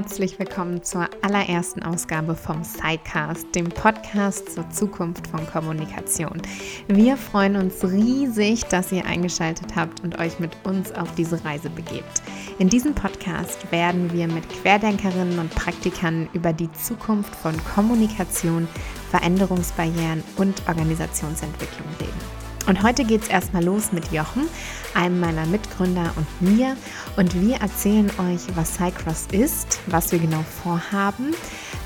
Herzlich 0.00 0.38
willkommen 0.38 0.84
zur 0.84 1.08
allerersten 1.22 1.82
Ausgabe 1.82 2.36
vom 2.36 2.62
Sidecast, 2.62 3.52
dem 3.56 3.68
Podcast 3.68 4.54
zur 4.54 4.70
Zukunft 4.70 5.26
von 5.26 5.44
Kommunikation. 5.48 6.40
Wir 6.86 7.16
freuen 7.16 7.56
uns 7.56 7.82
riesig, 7.82 8.64
dass 8.66 8.92
ihr 8.92 9.04
eingeschaltet 9.06 9.74
habt 9.74 10.04
und 10.04 10.16
euch 10.20 10.38
mit 10.38 10.52
uns 10.62 10.92
auf 10.92 11.12
diese 11.16 11.44
Reise 11.44 11.68
begebt. 11.68 12.22
In 12.60 12.68
diesem 12.68 12.94
Podcast 12.94 13.72
werden 13.72 14.12
wir 14.12 14.28
mit 14.28 14.48
Querdenkerinnen 14.48 15.40
und 15.40 15.52
Praktikern 15.56 16.28
über 16.32 16.52
die 16.52 16.70
Zukunft 16.74 17.34
von 17.34 17.56
Kommunikation, 17.74 18.68
Veränderungsbarrieren 19.10 20.22
und 20.36 20.62
Organisationsentwicklung 20.68 21.88
reden. 21.98 22.37
Und 22.68 22.82
heute 22.82 23.04
geht 23.04 23.22
es 23.22 23.28
erstmal 23.28 23.64
los 23.64 23.92
mit 23.92 24.12
Jochen, 24.12 24.46
einem 24.94 25.20
meiner 25.20 25.46
Mitgründer 25.46 26.12
und 26.16 26.42
mir. 26.42 26.76
Und 27.16 27.40
wir 27.40 27.56
erzählen 27.56 28.10
euch, 28.18 28.42
was 28.56 28.74
Cycross 28.74 29.26
ist, 29.32 29.80
was 29.86 30.12
wir 30.12 30.18
genau 30.18 30.44
vorhaben, 30.62 31.34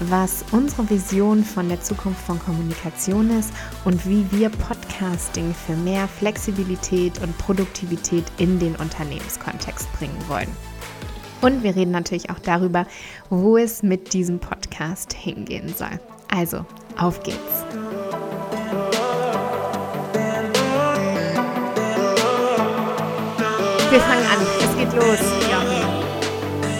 was 0.00 0.44
unsere 0.50 0.90
Vision 0.90 1.44
von 1.44 1.68
der 1.68 1.80
Zukunft 1.80 2.20
von 2.26 2.40
Kommunikation 2.40 3.30
ist 3.38 3.52
und 3.84 4.04
wie 4.08 4.26
wir 4.32 4.48
Podcasting 4.48 5.54
für 5.54 5.76
mehr 5.76 6.08
Flexibilität 6.08 7.22
und 7.22 7.38
Produktivität 7.38 8.24
in 8.38 8.58
den 8.58 8.74
Unternehmenskontext 8.74 9.86
bringen 9.92 10.18
wollen. 10.26 10.50
Und 11.42 11.62
wir 11.62 11.76
reden 11.76 11.92
natürlich 11.92 12.30
auch 12.30 12.40
darüber, 12.40 12.86
wo 13.30 13.56
es 13.56 13.84
mit 13.84 14.12
diesem 14.14 14.40
Podcast 14.40 15.12
hingehen 15.12 15.72
soll. 15.76 16.00
Also, 16.28 16.66
auf 16.96 17.22
geht's! 17.22 17.81
Wir 23.92 24.00
fangen 24.00 24.24
an. 24.24 24.38
Es 24.58 24.74
geht 24.78 24.92
los. 24.94 25.20
Ja. 25.50 25.60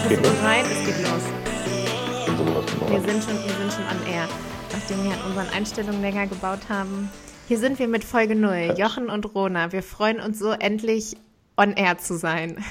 Bist 0.09 0.25
du 0.25 0.31
bereit? 0.31 0.65
Es 0.65 0.83
geht 0.83 0.97
los. 1.03 1.21
Wir 2.89 3.01
sind, 3.01 3.23
schon, 3.23 3.35
wir 3.35 3.53
sind 3.53 3.71
schon 3.71 3.83
on 3.83 4.07
air. 4.11 4.27
Nachdem 4.71 5.03
wir 5.03 5.11
an 5.11 5.21
unseren 5.27 5.47
Einstellungen 5.49 6.01
länger 6.01 6.25
gebaut 6.25 6.61
haben. 6.69 7.11
Hier 7.47 7.59
sind 7.59 7.77
wir 7.77 7.87
mit 7.87 8.03
Folge 8.03 8.33
0. 8.33 8.73
Jochen 8.79 9.11
und 9.11 9.35
Rona. 9.35 9.71
Wir 9.71 9.83
freuen 9.83 10.19
uns 10.21 10.39
so, 10.39 10.53
endlich 10.53 11.15
on 11.55 11.73
air 11.73 11.99
zu 11.99 12.17
sein. 12.17 12.63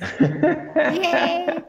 Yay! 0.18 1.62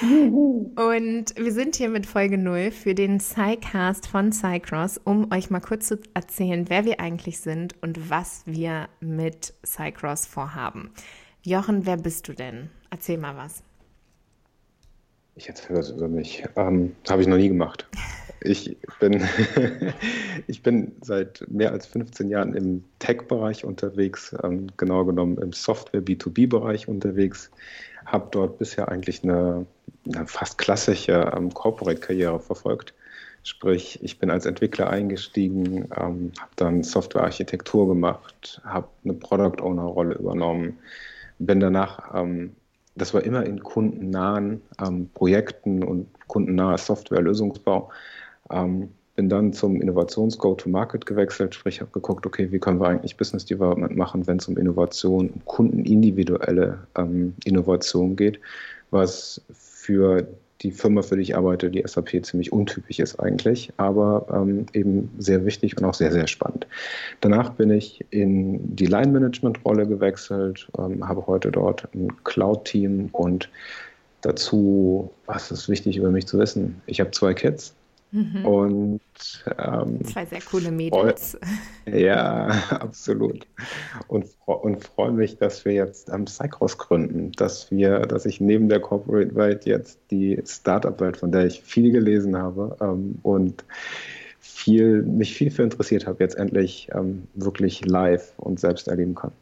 Und 0.00 1.34
wir 1.36 1.52
sind 1.52 1.76
hier 1.76 1.90
mit 1.90 2.06
Folge 2.06 2.38
0 2.38 2.70
für 2.70 2.94
den 2.94 3.18
Psycast 3.18 4.06
von 4.06 4.32
Cycross, 4.32 4.98
um 5.04 5.30
euch 5.30 5.50
mal 5.50 5.60
kurz 5.60 5.88
zu 5.88 5.98
erzählen, 6.14 6.70
wer 6.70 6.86
wir 6.86 7.00
eigentlich 7.00 7.40
sind 7.40 7.74
und 7.82 8.08
was 8.08 8.42
wir 8.46 8.88
mit 9.00 9.52
Cycross 9.62 10.26
vorhaben. 10.26 10.90
Jochen, 11.46 11.84
wer 11.84 11.98
bist 11.98 12.26
du 12.26 12.32
denn? 12.32 12.70
Erzähl 12.88 13.18
mal 13.18 13.36
was. 13.36 13.62
Ich 15.36 15.46
erzähle 15.46 15.78
was 15.78 15.90
über 15.90 16.08
mich. 16.08 16.42
Ähm, 16.56 16.96
Habe 17.06 17.20
ich 17.20 17.28
noch 17.28 17.36
nie 17.36 17.48
gemacht. 17.48 17.86
Ich 18.40 18.78
bin, 18.98 19.22
ich 20.46 20.62
bin 20.62 20.92
seit 21.02 21.44
mehr 21.50 21.72
als 21.72 21.86
15 21.86 22.30
Jahren 22.30 22.54
im 22.54 22.82
Tech-Bereich 22.98 23.62
unterwegs, 23.66 24.34
ähm, 24.42 24.68
genauer 24.78 25.04
genommen 25.04 25.36
im 25.36 25.52
Software-B2B-Bereich 25.52 26.88
unterwegs. 26.88 27.50
Habe 28.06 28.28
dort 28.30 28.56
bisher 28.56 28.88
eigentlich 28.88 29.22
eine, 29.22 29.66
eine 30.14 30.26
fast 30.26 30.56
klassische 30.56 31.30
ähm, 31.36 31.52
Corporate-Karriere 31.52 32.40
verfolgt. 32.40 32.94
Sprich, 33.42 33.98
ich 34.02 34.18
bin 34.18 34.30
als 34.30 34.46
Entwickler 34.46 34.88
eingestiegen, 34.88 35.90
ähm, 35.94 36.32
habe 36.40 36.52
dann 36.56 36.82
Software-Architektur 36.82 37.86
gemacht, 37.86 38.62
habe 38.64 38.88
eine 39.04 39.12
Product-Owner-Rolle 39.12 40.14
übernommen, 40.14 40.78
bin 41.38 41.60
danach, 41.60 42.14
ähm, 42.14 42.54
das 42.96 43.14
war 43.14 43.22
immer 43.22 43.44
in 43.44 43.62
kundennahen 43.62 44.62
ähm, 44.80 45.08
Projekten 45.14 45.82
und 45.82 46.06
kundennaher 46.28 46.78
Software-Lösungsbau. 46.78 47.90
Ähm, 48.50 48.90
bin 49.16 49.28
dann 49.28 49.52
zum 49.52 49.80
Innovations-Go-to-Market 49.80 51.06
gewechselt, 51.06 51.54
sprich 51.54 51.80
habe 51.80 51.90
geguckt, 51.92 52.26
okay, 52.26 52.50
wie 52.50 52.58
können 52.58 52.80
wir 52.80 52.88
eigentlich 52.88 53.16
Business 53.16 53.44
Development 53.44 53.96
machen, 53.96 54.26
wenn 54.26 54.38
es 54.38 54.48
um 54.48 54.56
Innovation, 54.56 55.30
um 55.30 55.44
kundenindividuelle 55.44 56.78
ähm, 56.96 57.34
Innovation 57.44 58.16
geht, 58.16 58.40
was 58.90 59.40
für 59.52 60.26
die 60.64 60.72
Firma, 60.72 61.02
für 61.02 61.16
die 61.16 61.22
ich 61.22 61.36
arbeite, 61.36 61.70
die 61.70 61.84
SAP, 61.86 62.24
ziemlich 62.24 62.52
untypisch 62.52 62.98
ist 62.98 63.20
eigentlich, 63.20 63.70
aber 63.76 64.26
ähm, 64.32 64.66
eben 64.72 65.10
sehr 65.18 65.44
wichtig 65.44 65.76
und 65.76 65.84
auch 65.84 65.94
sehr, 65.94 66.10
sehr 66.10 66.26
spannend. 66.26 66.66
Danach 67.20 67.50
bin 67.50 67.70
ich 67.70 68.04
in 68.10 68.74
die 68.74 68.86
Line-Management-Rolle 68.86 69.86
gewechselt, 69.86 70.66
ähm, 70.78 71.06
habe 71.06 71.26
heute 71.26 71.52
dort 71.52 71.86
ein 71.94 72.08
Cloud-Team 72.24 73.10
und 73.12 73.50
dazu, 74.22 75.10
was 75.26 75.50
ist 75.50 75.68
wichtig 75.68 75.98
über 75.98 76.10
mich 76.10 76.26
zu 76.26 76.38
wissen? 76.38 76.80
Ich 76.86 76.98
habe 76.98 77.10
zwei 77.10 77.34
Kids, 77.34 77.74
Mhm. 78.14 78.46
Und 78.46 79.00
ähm, 79.58 80.04
zwei 80.04 80.24
sehr 80.24 80.40
coole 80.40 80.70
Mädels. 80.70 81.36
Ja, 81.84 82.46
absolut. 82.70 83.44
Und, 84.06 84.26
und 84.46 84.84
freue 84.84 85.10
mich, 85.10 85.36
dass 85.38 85.64
wir 85.64 85.72
jetzt 85.72 86.10
am 86.10 86.28
Cycross 86.28 86.78
gründen, 86.78 87.32
dass 87.32 87.72
wir, 87.72 88.00
dass 88.02 88.24
ich 88.24 88.40
neben 88.40 88.68
der 88.68 88.78
Corporate-Welt 88.78 89.66
jetzt 89.66 89.98
die 90.12 90.40
Startup-Welt, 90.46 91.16
von 91.16 91.32
der 91.32 91.46
ich 91.46 91.60
viel 91.62 91.90
gelesen 91.90 92.36
habe 92.36 92.76
ähm, 92.80 93.18
und 93.24 93.64
viel, 94.38 95.02
mich 95.02 95.34
viel 95.34 95.50
für 95.50 95.64
interessiert 95.64 96.06
habe, 96.06 96.22
jetzt 96.22 96.36
endlich 96.36 96.90
ähm, 96.94 97.26
wirklich 97.34 97.84
live 97.84 98.32
und 98.36 98.60
selbst 98.60 98.86
erleben 98.86 99.16
kann. 99.16 99.32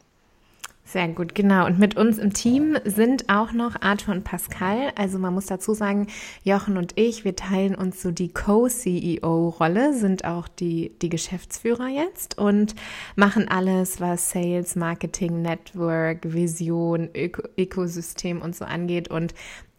Sehr 0.85 1.07
gut, 1.07 1.33
genau. 1.33 1.65
Und 1.65 1.79
mit 1.79 1.95
uns 1.95 2.17
im 2.17 2.33
Team 2.33 2.77
sind 2.83 3.29
auch 3.29 3.53
noch 3.53 3.81
Arthur 3.81 4.13
und 4.13 4.25
Pascal. 4.25 4.91
Also 4.95 5.17
man 5.17 5.33
muss 5.33 5.45
dazu 5.45 5.73
sagen, 5.73 6.07
Jochen 6.43 6.77
und 6.77 6.99
ich, 6.99 7.23
wir 7.23 7.35
teilen 7.35 7.73
uns 7.73 8.01
so 8.01 8.11
die 8.11 8.33
Co-CEO-Rolle, 8.33 9.93
sind 9.93 10.25
auch 10.25 10.47
die, 10.49 10.91
die 11.01 11.09
Geschäftsführer 11.09 11.87
jetzt 11.87 12.37
und 12.37 12.75
machen 13.15 13.47
alles, 13.47 14.01
was 14.01 14.29
Sales, 14.29 14.75
Marketing, 14.75 15.41
Network, 15.41 16.33
Vision, 16.33 17.09
Öko 17.15 17.43
Ökosystem 17.57 18.41
und 18.41 18.53
so 18.55 18.65
angeht. 18.65 19.09
Und 19.09 19.33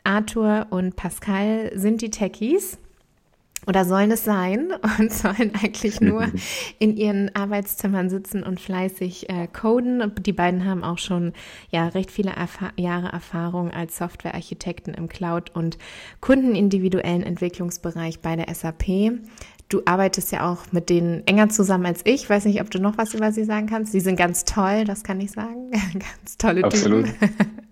Arthur 0.04 0.68
und 0.70 0.96
Pascal 0.96 1.70
sind 1.74 2.00
die 2.00 2.10
Techies 2.10 2.78
oder 3.66 3.84
sollen 3.84 4.10
es 4.10 4.24
sein 4.24 4.72
und 4.98 5.12
sollen 5.12 5.52
eigentlich 5.62 6.00
nur 6.00 6.26
in 6.78 6.96
ihren 6.96 7.34
Arbeitszimmern 7.34 8.10
sitzen 8.10 8.42
und 8.42 8.60
fleißig 8.60 9.30
äh, 9.30 9.46
coden. 9.48 10.12
Die 10.20 10.32
beiden 10.32 10.64
haben 10.64 10.84
auch 10.84 10.98
schon 10.98 11.32
ja 11.70 11.88
recht 11.88 12.10
viele 12.10 12.30
Erfa 12.30 12.72
Jahre 12.76 13.08
Erfahrung 13.08 13.70
als 13.70 13.96
Softwarearchitekten 13.96 14.94
im 14.94 15.08
Cloud 15.08 15.50
und 15.54 15.78
kundenindividuellen 16.20 17.22
Entwicklungsbereich 17.22 18.20
bei 18.20 18.36
der 18.36 18.52
SAP. 18.54 19.12
Du 19.68 19.82
arbeitest 19.86 20.30
ja 20.30 20.50
auch 20.50 20.72
mit 20.72 20.90
denen 20.90 21.26
enger 21.26 21.48
zusammen 21.48 21.86
als 21.86 22.02
ich. 22.04 22.28
Weiß 22.28 22.44
nicht, 22.44 22.60
ob 22.60 22.70
du 22.70 22.78
noch 22.78 22.98
was 22.98 23.14
über 23.14 23.32
sie 23.32 23.44
sagen 23.44 23.66
kannst. 23.66 23.92
Sie 23.92 24.00
sind 24.00 24.16
ganz 24.16 24.44
toll, 24.44 24.84
das 24.84 25.02
kann 25.04 25.20
ich 25.20 25.32
sagen. 25.32 25.70
ganz 25.92 26.36
tolle 26.38 26.64
Absolut. 26.64 27.06
Typen. 27.06 27.63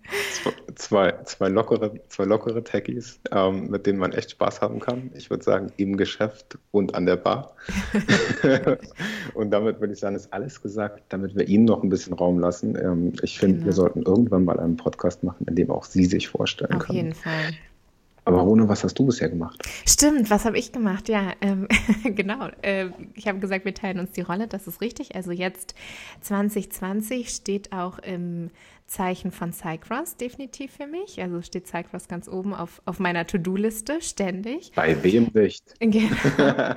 Zwei, 0.74 1.14
zwei, 1.24 1.48
lockere, 1.48 1.92
zwei 2.08 2.24
lockere 2.24 2.62
Techies, 2.62 3.20
ähm, 3.30 3.70
mit 3.70 3.86
denen 3.86 3.98
man 3.98 4.12
echt 4.12 4.32
Spaß 4.32 4.60
haben 4.60 4.80
kann. 4.80 5.10
Ich 5.14 5.30
würde 5.30 5.44
sagen, 5.44 5.72
im 5.76 5.96
Geschäft 5.96 6.58
und 6.70 6.94
an 6.94 7.06
der 7.06 7.16
Bar. 7.16 7.54
und 9.34 9.50
damit 9.50 9.80
würde 9.80 9.92
ich 9.92 10.00
sagen, 10.00 10.16
ist 10.16 10.32
alles 10.32 10.60
gesagt, 10.60 11.02
damit 11.08 11.36
wir 11.36 11.46
Ihnen 11.48 11.64
noch 11.64 11.82
ein 11.82 11.88
bisschen 11.88 12.12
Raum 12.12 12.38
lassen. 12.38 12.76
Ähm, 12.76 13.12
ich 13.22 13.38
finde, 13.38 13.56
genau. 13.56 13.66
wir 13.66 13.72
sollten 13.72 14.02
irgendwann 14.02 14.44
mal 14.44 14.58
einen 14.58 14.76
Podcast 14.76 15.22
machen, 15.22 15.46
in 15.46 15.56
dem 15.56 15.70
auch 15.70 15.84
Sie 15.84 16.04
sich 16.04 16.28
vorstellen 16.28 16.74
Auf 16.74 16.82
können. 16.82 16.98
Auf 16.98 17.04
jeden 17.04 17.14
Fall. 17.14 17.52
Aber 18.24 18.42
Rune, 18.42 18.68
was 18.68 18.84
hast 18.84 18.96
du 18.98 19.06
bisher 19.06 19.28
gemacht? 19.28 19.60
Stimmt, 19.86 20.30
was 20.30 20.44
habe 20.44 20.56
ich 20.56 20.70
gemacht? 20.70 21.08
Ja, 21.08 21.32
ähm, 21.40 21.66
genau. 22.04 22.48
Äh, 22.62 22.90
ich 23.14 23.26
habe 23.26 23.40
gesagt, 23.40 23.64
wir 23.64 23.74
teilen 23.74 23.98
uns 23.98 24.12
die 24.12 24.20
Rolle, 24.20 24.46
das 24.46 24.68
ist 24.68 24.80
richtig. 24.80 25.16
Also 25.16 25.32
jetzt 25.32 25.74
2020 26.20 27.30
steht 27.30 27.72
auch 27.72 27.98
im 27.98 28.50
Zeichen 28.92 29.30
von 29.30 29.52
Cycross 29.52 30.16
definitiv 30.16 30.72
für 30.72 30.86
mich. 30.86 31.20
Also 31.20 31.40
steht 31.42 31.66
Cycross 31.66 32.08
ganz 32.08 32.28
oben 32.28 32.54
auf, 32.54 32.82
auf 32.84 32.98
meiner 32.98 33.26
To-Do-Liste 33.26 34.02
ständig. 34.02 34.72
Bei 34.74 35.02
wem 35.02 35.30
nicht? 35.32 35.74
Genau. 35.80 36.74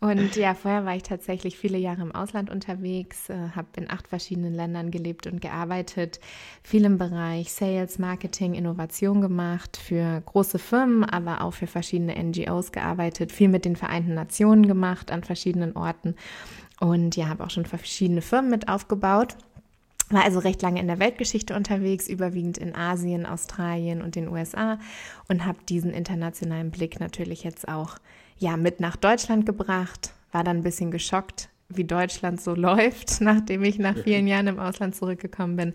Und 0.00 0.36
ja, 0.36 0.52
vorher 0.52 0.84
war 0.84 0.94
ich 0.94 1.02
tatsächlich 1.02 1.56
viele 1.56 1.78
Jahre 1.78 2.02
im 2.02 2.14
Ausland 2.14 2.50
unterwegs, 2.50 3.30
äh, 3.30 3.36
habe 3.56 3.68
in 3.76 3.90
acht 3.90 4.06
verschiedenen 4.06 4.52
Ländern 4.52 4.90
gelebt 4.90 5.26
und 5.26 5.40
gearbeitet, 5.40 6.20
viel 6.62 6.84
im 6.84 6.98
Bereich 6.98 7.52
Sales, 7.54 7.98
Marketing, 7.98 8.52
Innovation 8.52 9.22
gemacht, 9.22 9.78
für 9.78 10.20
große 10.26 10.58
Firmen, 10.58 11.04
aber 11.04 11.40
auch 11.40 11.54
für 11.54 11.66
verschiedene 11.66 12.22
NGOs 12.22 12.70
gearbeitet, 12.70 13.32
viel 13.32 13.48
mit 13.48 13.64
den 13.64 13.76
Vereinten 13.76 14.12
Nationen 14.12 14.66
gemacht 14.66 15.10
an 15.10 15.24
verschiedenen 15.24 15.74
Orten 15.74 16.16
und 16.80 17.16
ja, 17.16 17.28
habe 17.28 17.44
auch 17.44 17.50
schon 17.50 17.64
verschiedene 17.64 18.20
Firmen 18.20 18.50
mit 18.50 18.68
aufgebaut. 18.68 19.36
War 20.10 20.24
also 20.24 20.38
recht 20.38 20.60
lange 20.62 20.80
in 20.80 20.86
der 20.86 20.98
Weltgeschichte 20.98 21.54
unterwegs, 21.54 22.08
überwiegend 22.08 22.58
in 22.58 22.74
Asien, 22.74 23.24
Australien 23.24 24.02
und 24.02 24.16
den 24.16 24.28
USA 24.28 24.78
und 25.28 25.46
habe 25.46 25.58
diesen 25.68 25.92
internationalen 25.92 26.70
Blick 26.70 27.00
natürlich 27.00 27.42
jetzt 27.42 27.68
auch 27.68 27.96
ja 28.38 28.56
mit 28.56 28.80
nach 28.80 28.96
Deutschland 28.96 29.46
gebracht. 29.46 30.12
War 30.30 30.44
dann 30.44 30.58
ein 30.58 30.62
bisschen 30.62 30.90
geschockt, 30.90 31.48
wie 31.68 31.84
Deutschland 31.84 32.40
so 32.40 32.54
läuft, 32.54 33.20
nachdem 33.20 33.64
ich 33.64 33.78
nach 33.78 33.96
vielen 33.96 34.26
Jahren 34.26 34.46
im 34.46 34.58
Ausland 34.58 34.94
zurückgekommen 34.94 35.56
bin. 35.56 35.74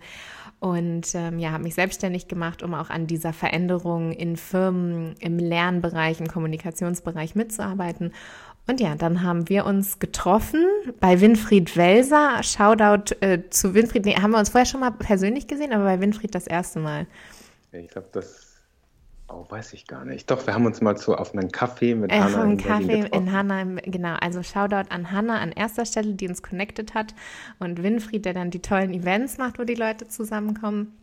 Und 0.60 1.14
ähm, 1.14 1.38
ja, 1.38 1.52
habe 1.52 1.62
mich 1.62 1.74
selbstständig 1.74 2.28
gemacht, 2.28 2.62
um 2.62 2.74
auch 2.74 2.90
an 2.90 3.06
dieser 3.06 3.32
Veränderung 3.32 4.12
in 4.12 4.36
Firmen, 4.36 5.14
im 5.18 5.38
Lernbereich, 5.38 6.20
im 6.20 6.28
Kommunikationsbereich 6.28 7.34
mitzuarbeiten. 7.34 8.12
Und 8.70 8.78
ja, 8.78 8.94
dann 8.94 9.24
haben 9.24 9.48
wir 9.48 9.66
uns 9.66 9.98
getroffen 9.98 10.64
bei 11.00 11.20
Winfried 11.20 11.76
Welser. 11.76 12.40
Shoutout 12.44 13.16
äh, 13.20 13.50
zu 13.50 13.74
Winfried. 13.74 14.04
Nee, 14.04 14.14
haben 14.14 14.30
wir 14.30 14.38
uns 14.38 14.50
vorher 14.50 14.64
schon 14.66 14.78
mal 14.78 14.92
persönlich 14.92 15.48
gesehen, 15.48 15.72
aber 15.72 15.84
bei 15.84 16.00
Winfried 16.00 16.36
das 16.36 16.46
erste 16.46 16.78
Mal. 16.78 17.06
Ich 17.72 17.88
glaube, 17.88 18.08
das 18.12 18.46
Oh, 19.32 19.46
weiß 19.48 19.74
ich 19.74 19.86
gar 19.86 20.04
nicht. 20.04 20.28
Doch, 20.30 20.44
wir 20.46 20.54
haben 20.54 20.66
uns 20.66 20.80
mal 20.80 20.96
so 20.96 21.14
auf 21.14 21.34
einen 21.34 21.52
Kaffee 21.52 21.94
mit 21.94 22.10
äh, 22.10 22.18
Hanna 22.18 22.42
einen 22.42 22.56
Kaffee 22.56 23.08
in 23.12 23.30
Hanna, 23.30 23.62
genau. 23.84 24.16
Also 24.20 24.42
Shoutout 24.42 24.90
an 24.90 25.12
Hanna 25.12 25.38
an 25.38 25.52
erster 25.52 25.84
Stelle, 25.84 26.14
die 26.14 26.26
uns 26.26 26.42
connected 26.42 26.94
hat 26.94 27.14
und 27.60 27.80
Winfried, 27.80 28.24
der 28.24 28.34
dann 28.34 28.50
die 28.50 28.60
tollen 28.60 28.92
Events 28.92 29.38
macht, 29.38 29.60
wo 29.60 29.64
die 29.64 29.76
Leute 29.76 30.08
zusammenkommen. 30.08 30.96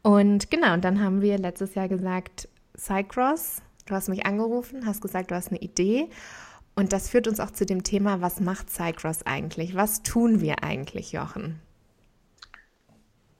Und 0.00 0.50
genau, 0.50 0.72
und 0.72 0.84
dann 0.84 1.02
haben 1.02 1.20
wir 1.20 1.36
letztes 1.36 1.74
Jahr 1.74 1.88
gesagt, 1.88 2.48
Cycross, 2.74 3.60
du 3.84 3.94
hast 3.94 4.08
mich 4.08 4.24
angerufen, 4.24 4.86
hast 4.86 5.02
gesagt, 5.02 5.30
du 5.30 5.34
hast 5.34 5.48
eine 5.48 5.60
Idee. 5.60 6.08
Und 6.78 6.92
das 6.92 7.08
führt 7.08 7.26
uns 7.26 7.40
auch 7.40 7.50
zu 7.50 7.64
dem 7.64 7.84
Thema, 7.84 8.20
was 8.20 8.38
macht 8.38 8.68
Cycross 8.68 9.24
eigentlich? 9.24 9.74
Was 9.74 10.02
tun 10.02 10.42
wir 10.42 10.62
eigentlich, 10.62 11.12
Jochen? 11.12 11.58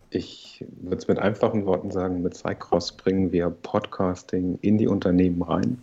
Ich 0.09 0.65
würde 0.81 0.97
es 0.97 1.07
mit 1.07 1.19
einfachen 1.19 1.67
Worten 1.67 1.91
sagen, 1.91 2.23
mit 2.23 2.35
Cycross 2.35 2.97
bringen 2.97 3.33
wir 3.33 3.51
Podcasting 3.51 4.59
in 4.63 4.79
die 4.79 4.87
Unternehmen 4.87 5.43
rein 5.43 5.79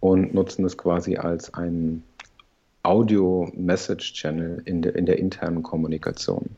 und 0.00 0.32
nutzen 0.32 0.64
es 0.64 0.78
quasi 0.78 1.16
als 1.16 1.52
einen 1.52 2.02
Audio-Message-Channel 2.82 4.62
in 4.64 4.80
der, 4.80 4.96
in 4.96 5.04
der 5.04 5.18
internen 5.18 5.62
Kommunikation. 5.62 6.48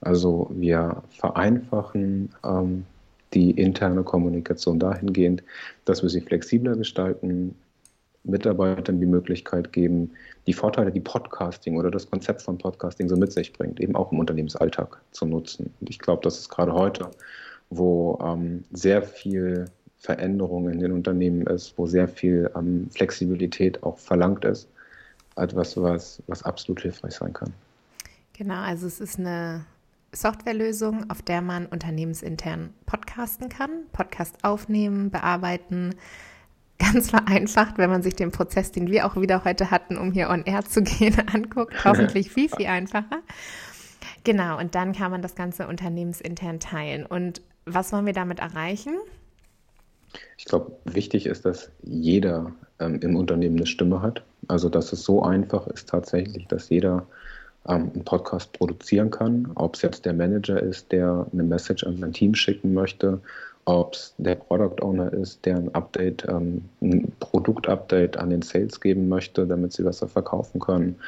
Also 0.00 0.48
wir 0.52 1.02
vereinfachen 1.10 2.28
ähm, 2.44 2.84
die 3.34 3.50
interne 3.50 4.04
Kommunikation 4.04 4.78
dahingehend, 4.78 5.42
dass 5.84 6.02
wir 6.02 6.10
sie 6.10 6.20
flexibler 6.20 6.76
gestalten, 6.76 7.56
Mitarbeitern 8.24 9.00
die 9.00 9.06
Möglichkeit 9.06 9.72
geben, 9.72 10.12
die 10.46 10.52
Vorteile, 10.52 10.92
die 10.92 11.00
Podcasting 11.00 11.76
oder 11.76 11.90
das 11.90 12.08
Konzept 12.08 12.42
von 12.42 12.58
Podcasting 12.58 13.08
so 13.08 13.16
mit 13.16 13.32
sich 13.32 13.52
bringt, 13.52 13.80
eben 13.80 13.96
auch 13.96 14.12
im 14.12 14.18
Unternehmensalltag 14.18 15.00
zu 15.10 15.26
nutzen. 15.26 15.72
Und 15.80 15.90
ich 15.90 15.98
glaube, 15.98 16.22
das 16.22 16.38
ist 16.38 16.48
gerade 16.48 16.72
heute, 16.72 17.10
wo 17.70 18.18
ähm, 18.22 18.64
sehr 18.72 19.02
viel 19.02 19.66
Veränderung 19.98 20.68
in 20.68 20.80
den 20.80 20.92
Unternehmen 20.92 21.46
ist, 21.46 21.76
wo 21.78 21.86
sehr 21.86 22.08
viel 22.08 22.50
ähm, 22.56 22.88
Flexibilität 22.90 23.82
auch 23.82 23.98
verlangt 23.98 24.44
ist, 24.44 24.68
etwas, 25.36 25.76
was, 25.80 26.22
was 26.26 26.42
absolut 26.42 26.80
hilfreich 26.80 27.14
sein 27.14 27.32
kann. 27.32 27.52
Genau, 28.32 28.60
also 28.60 28.86
es 28.86 29.00
ist 29.00 29.18
eine 29.18 29.64
Softwarelösung, 30.12 31.08
auf 31.10 31.22
der 31.22 31.40
man 31.40 31.66
unternehmensintern 31.66 32.74
podcasten 32.86 33.48
kann, 33.48 33.70
Podcast 33.92 34.36
aufnehmen, 34.42 35.10
bearbeiten, 35.10 35.94
ganz 36.82 37.10
vereinfacht, 37.10 37.78
wenn 37.78 37.90
man 37.90 38.02
sich 38.02 38.14
den 38.14 38.32
Prozess, 38.32 38.72
den 38.72 38.90
wir 38.90 39.06
auch 39.06 39.16
wieder 39.16 39.44
heute 39.44 39.70
hatten, 39.70 39.96
um 39.96 40.12
hier 40.12 40.28
on 40.28 40.44
air 40.44 40.64
zu 40.64 40.82
gehen, 40.82 41.16
anguckt. 41.32 41.72
Hoffentlich 41.84 42.30
viel, 42.30 42.48
viel 42.48 42.66
einfacher. 42.66 43.20
Genau, 44.24 44.58
und 44.58 44.74
dann 44.74 44.92
kann 44.92 45.10
man 45.10 45.22
das 45.22 45.34
Ganze 45.34 45.66
unternehmensintern 45.66 46.60
teilen. 46.60 47.06
Und 47.06 47.42
was 47.64 47.92
wollen 47.92 48.06
wir 48.06 48.12
damit 48.12 48.40
erreichen? 48.40 48.94
Ich 50.36 50.44
glaube, 50.44 50.72
wichtig 50.84 51.26
ist, 51.26 51.44
dass 51.44 51.70
jeder 51.82 52.52
ähm, 52.78 53.00
im 53.00 53.16
Unternehmen 53.16 53.56
eine 53.56 53.66
Stimme 53.66 54.02
hat. 54.02 54.22
Also, 54.48 54.68
dass 54.68 54.92
es 54.92 55.04
so 55.04 55.22
einfach 55.22 55.66
ist 55.68 55.88
tatsächlich, 55.88 56.46
dass 56.48 56.68
jeder 56.68 57.06
ähm, 57.66 57.90
einen 57.94 58.04
Podcast 58.04 58.52
produzieren 58.52 59.10
kann. 59.10 59.50
Ob 59.54 59.76
es 59.76 59.82
jetzt 59.82 60.04
der 60.04 60.12
Manager 60.12 60.60
ist, 60.60 60.92
der 60.92 61.26
eine 61.32 61.44
Message 61.44 61.84
an 61.84 61.98
sein 61.98 62.12
Team 62.12 62.34
schicken 62.34 62.74
möchte 62.74 63.20
ob 63.64 63.94
es 63.94 64.14
der 64.18 64.34
Product 64.34 64.82
Owner 64.82 65.12
ist, 65.12 65.44
der 65.44 65.56
ein 65.56 65.74
Update, 65.74 66.26
ähm, 66.28 66.62
ein 66.80 67.12
Produktupdate 67.20 68.16
an 68.16 68.30
den 68.30 68.42
Sales 68.42 68.80
geben 68.80 69.08
möchte, 69.08 69.46
damit 69.46 69.72
sie 69.72 69.84
besser 69.84 70.08
verkaufen 70.08 70.60
können, 70.60 70.98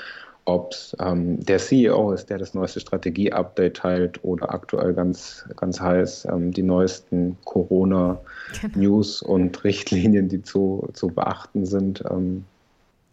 ob 0.45 0.73
es 0.73 0.97
ähm, 1.01 1.41
der 1.45 1.59
CEO 1.59 2.13
ist, 2.13 2.31
der 2.31 2.39
das 2.39 2.55
neueste 2.55 2.79
Strategie-Update 2.79 3.79
teilt 3.79 4.23
oder 4.23 4.53
aktuell 4.53 4.93
ganz, 4.93 5.47
ganz 5.57 5.81
heiß 5.81 6.27
ähm, 6.27 6.53
die 6.53 6.63
neuesten 6.63 7.37
Corona-News 7.45 9.21
genau. 9.21 9.33
und 9.33 9.65
Richtlinien, 9.65 10.29
die 10.29 10.43
zu, 10.43 10.89
zu 10.93 11.09
beachten 11.09 11.65
sind. 11.67 12.05
Ähm, 12.09 12.45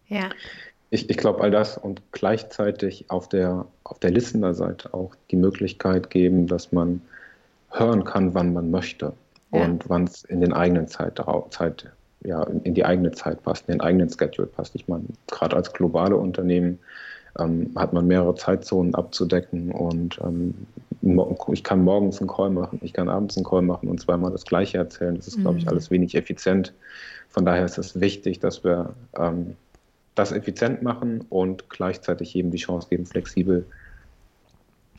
ja. 0.07 0.29
Ich, 0.89 1.09
ich 1.09 1.17
glaube, 1.17 1.41
all 1.41 1.51
das 1.51 1.77
und 1.77 2.01
gleichzeitig 2.11 3.05
auf 3.09 3.29
der, 3.29 3.65
auf 3.85 3.97
der 3.99 4.11
Listener-Seite 4.11 4.93
auch 4.93 5.15
die 5.31 5.37
Möglichkeit 5.37 6.09
geben, 6.09 6.47
dass 6.47 6.73
man 6.73 7.01
hören 7.69 8.03
kann, 8.03 8.33
wann 8.33 8.51
man 8.51 8.69
möchte 8.69 9.13
ja. 9.51 9.65
und 9.65 9.89
wann 9.89 10.05
es 10.05 10.23
in 10.23 10.41
den 10.41 10.53
eigenen 10.53 10.87
Zeit, 10.87 11.21
Zeit, 11.49 11.91
ja, 12.23 12.43
in 12.43 12.73
die 12.73 12.85
eigene 12.85 13.11
Zeit 13.11 13.43
passt, 13.43 13.67
in 13.67 13.73
den 13.73 13.81
eigenen 13.81 14.09
Schedule 14.09 14.47
passt. 14.47 14.75
Ich 14.75 14.87
meine, 14.87 15.05
gerade 15.27 15.55
als 15.55 15.73
globale 15.73 16.15
Unternehmen 16.17 16.79
ähm, 17.39 17.71
hat 17.75 17.93
man 17.93 18.07
mehrere 18.07 18.35
Zeitzonen 18.35 18.95
abzudecken 18.95 19.71
und 19.71 20.19
ähm, 20.23 20.53
ich 21.51 21.63
kann 21.63 21.83
morgens 21.83 22.19
einen 22.19 22.29
Call 22.29 22.51
machen, 22.51 22.79
ich 22.83 22.93
kann 22.93 23.09
abends 23.09 23.37
einen 23.37 23.45
Call 23.45 23.63
machen 23.63 23.89
und 23.89 23.99
zweimal 23.99 24.31
das 24.31 24.45
Gleiche 24.45 24.77
erzählen. 24.77 25.15
Das 25.15 25.27
ist, 25.27 25.37
mhm. 25.37 25.41
glaube 25.41 25.57
ich, 25.57 25.67
alles 25.67 25.89
wenig 25.89 26.15
effizient. 26.15 26.73
Von 27.29 27.45
daher 27.45 27.65
ist 27.65 27.77
es 27.77 27.99
wichtig, 27.99 28.39
dass 28.39 28.63
wir 28.63 28.93
ähm, 29.17 29.55
das 30.15 30.31
effizient 30.31 30.83
machen 30.83 31.25
und 31.29 31.69
gleichzeitig 31.69 32.33
jedem 32.33 32.51
die 32.51 32.57
Chance 32.57 32.87
geben, 32.89 33.05
flexibel 33.05 33.65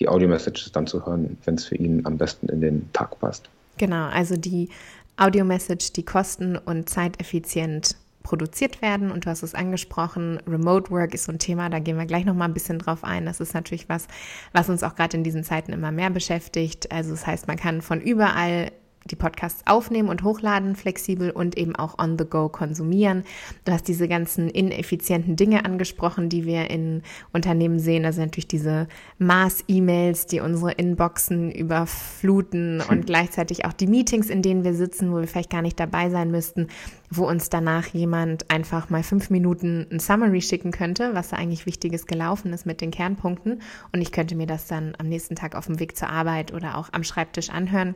die 0.01 0.09
Audio-Messages 0.09 0.73
dann 0.73 0.87
zu 0.87 1.07
hören, 1.07 1.37
wenn 1.45 1.55
es 1.55 1.67
für 1.67 1.77
ihn 1.77 2.05
am 2.07 2.17
besten 2.17 2.49
in 2.49 2.61
den 2.61 2.93
Tag 2.93 3.21
passt. 3.21 3.49
Genau, 3.79 4.07
also 4.09 4.37
die 4.37 4.69
Audio-Message, 5.17 5.93
die 5.93 6.05
kosten- 6.05 6.57
und 6.57 6.89
zeiteffizient 6.89 7.97
produziert 8.23 8.83
werden. 8.83 9.11
Und 9.11 9.27
du 9.27 9.31
hast 9.31 9.43
es 9.43 9.55
angesprochen, 9.55 10.39
Remote 10.47 10.91
Work 10.91 11.15
ist 11.15 11.25
so 11.25 11.33
ein 11.33 11.39
Thema, 11.39 11.69
da 11.69 11.79
gehen 11.79 11.99
wir 11.99 12.07
gleich 12.07 12.25
nochmal 12.25 12.49
ein 12.49 12.55
bisschen 12.55 12.79
drauf 12.79 13.05
ein. 13.05 13.27
Das 13.27 13.41
ist 13.41 13.55
natürlich 13.55 13.89
was, 13.89 14.07
was 14.53 14.69
uns 14.69 14.83
auch 14.83 14.95
gerade 14.95 15.17
in 15.17 15.25
diesen 15.25 15.45
Zeiten 15.45 15.73
immer 15.73 15.93
mehr 15.93 16.11
beschäftigt. 16.11 16.91
Also 16.93 17.11
das 17.11 17.27
heißt, 17.27 17.49
man 17.49 17.57
kann 17.57 17.83
von 17.83 18.01
überall 18.01 18.71
die 19.11 19.17
Podcasts 19.17 19.63
aufnehmen 19.67 20.09
und 20.09 20.23
hochladen, 20.23 20.77
flexibel 20.77 21.31
und 21.31 21.57
eben 21.57 21.77
auch 21.77 21.99
on 21.99 22.19
the 22.19 22.25
go 22.25 22.49
konsumieren. 22.49 23.25
Du 23.65 23.73
hast 23.73 23.89
diese 23.89 24.09
ganzen 24.09 24.49
ineffizienten 24.49 25.37
Dinge 25.37 25.65
angesprochen, 25.65 26.29
die 26.29 26.45
wir 26.45 26.71
in 26.71 27.03
Unternehmen 27.33 27.79
sehen. 27.79 28.05
Also 28.05 28.21
natürlich 28.21 28.49
diese 28.49 28.89
Mass-E-Mails, 29.19 30.27
die 30.27 30.41
unsere 30.41 30.73
Inboxen 30.73 31.51
überfluten 31.51 32.83
und 32.89 33.07
gleichzeitig 33.07 33.65
auch 33.65 33.73
die 33.73 33.87
Meetings, 33.87 34.31
in 34.31 34.43
denen 34.43 34.65
wir 34.65 34.75
sitzen, 34.75 35.13
wo 35.13 35.19
wir 35.19 35.27
vielleicht 35.27 35.51
gar 35.51 35.63
nicht 35.63 35.79
dabei 35.81 36.11
sein 36.11 36.31
müssten, 36.31 36.69
wo 37.11 37.29
uns 37.29 37.51
danach 37.51 37.89
jemand 37.89 38.51
einfach 38.51 38.91
mal 38.91 39.03
fünf 39.03 39.31
Minuten 39.31 39.87
ein 39.91 40.01
Summary 40.01 40.41
schicken 40.41 40.71
könnte, 40.71 41.15
was 41.15 41.31
da 41.31 41.37
eigentlich 41.37 41.67
Wichtiges 41.67 42.07
gelaufen 42.07 42.53
ist 42.53 42.67
mit 42.67 42.81
den 42.81 42.91
Kernpunkten. 42.91 43.61
Und 43.93 44.01
ich 44.01 44.13
könnte 44.13 44.35
mir 44.35 44.47
das 44.47 44.67
dann 44.67 44.95
am 44.99 45.09
nächsten 45.09 45.37
Tag 45.37 45.55
auf 45.55 45.67
dem 45.67 45.79
Weg 45.81 45.97
zur 45.97 46.09
Arbeit 46.09 46.53
oder 46.53 46.79
auch 46.79 46.89
am 46.93 47.05
Schreibtisch 47.05 47.51
anhören. 47.51 47.95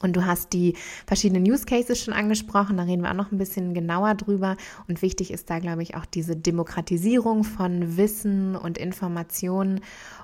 Und 0.00 0.14
du 0.14 0.26
hast 0.26 0.52
die 0.52 0.74
verschiedenen 1.06 1.50
Use 1.50 1.64
Cases 1.64 1.98
schon 2.02 2.14
angesprochen, 2.14 2.76
da 2.76 2.82
reden 2.82 3.02
wir 3.02 3.10
auch 3.10 3.14
noch 3.14 3.32
ein 3.32 3.38
bisschen 3.38 3.74
genauer 3.74 4.14
drüber. 4.14 4.56
Und 4.88 5.02
wichtig 5.02 5.30
ist 5.30 5.48
da, 5.48 5.58
glaube 5.58 5.82
ich, 5.82 5.94
auch 5.96 6.04
diese 6.04 6.36
Demokratisierung 6.36 7.44
von 7.44 7.96
Wissen 7.96 8.56
und 8.56 8.78
Informationen 8.78 9.80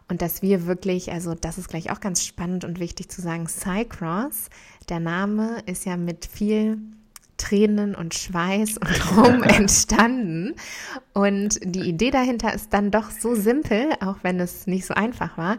und 0.09 0.21
dass 0.21 0.43
wir 0.43 0.67
wirklich, 0.67 1.11
also 1.11 1.35
das 1.35 1.59
ist 1.59 1.69
gleich 1.69 1.91
auch 1.91 2.01
ganz 2.01 2.25
spannend 2.25 2.65
und 2.65 2.81
wichtig 2.81 3.09
zu 3.09 3.23
sagen, 3.23 3.47
Cycross, 3.49 4.51
der 4.89 5.01
Name 5.01 5.63
ist 5.67 5.87
ja 5.87 5.97
mit 5.97 6.27
viel 6.27 6.79
Tränen 7.43 7.97
und 7.97 8.15
Schweiß 8.15 8.79
und 8.79 9.17
Rum 9.17 9.43
entstanden. 9.43 10.55
Und 11.13 11.59
die 11.63 11.89
Idee 11.89 12.13
dahinter 12.13 12.55
ist 12.55 12.73
dann 12.73 12.91
doch 12.91 13.11
so 13.11 13.35
simpel, 13.35 13.91
auch 14.01 14.19
wenn 14.23 14.39
es 14.39 14.67
nicht 14.67 14.87
so 14.87 14.95
einfach 14.95 15.37
war. 15.37 15.59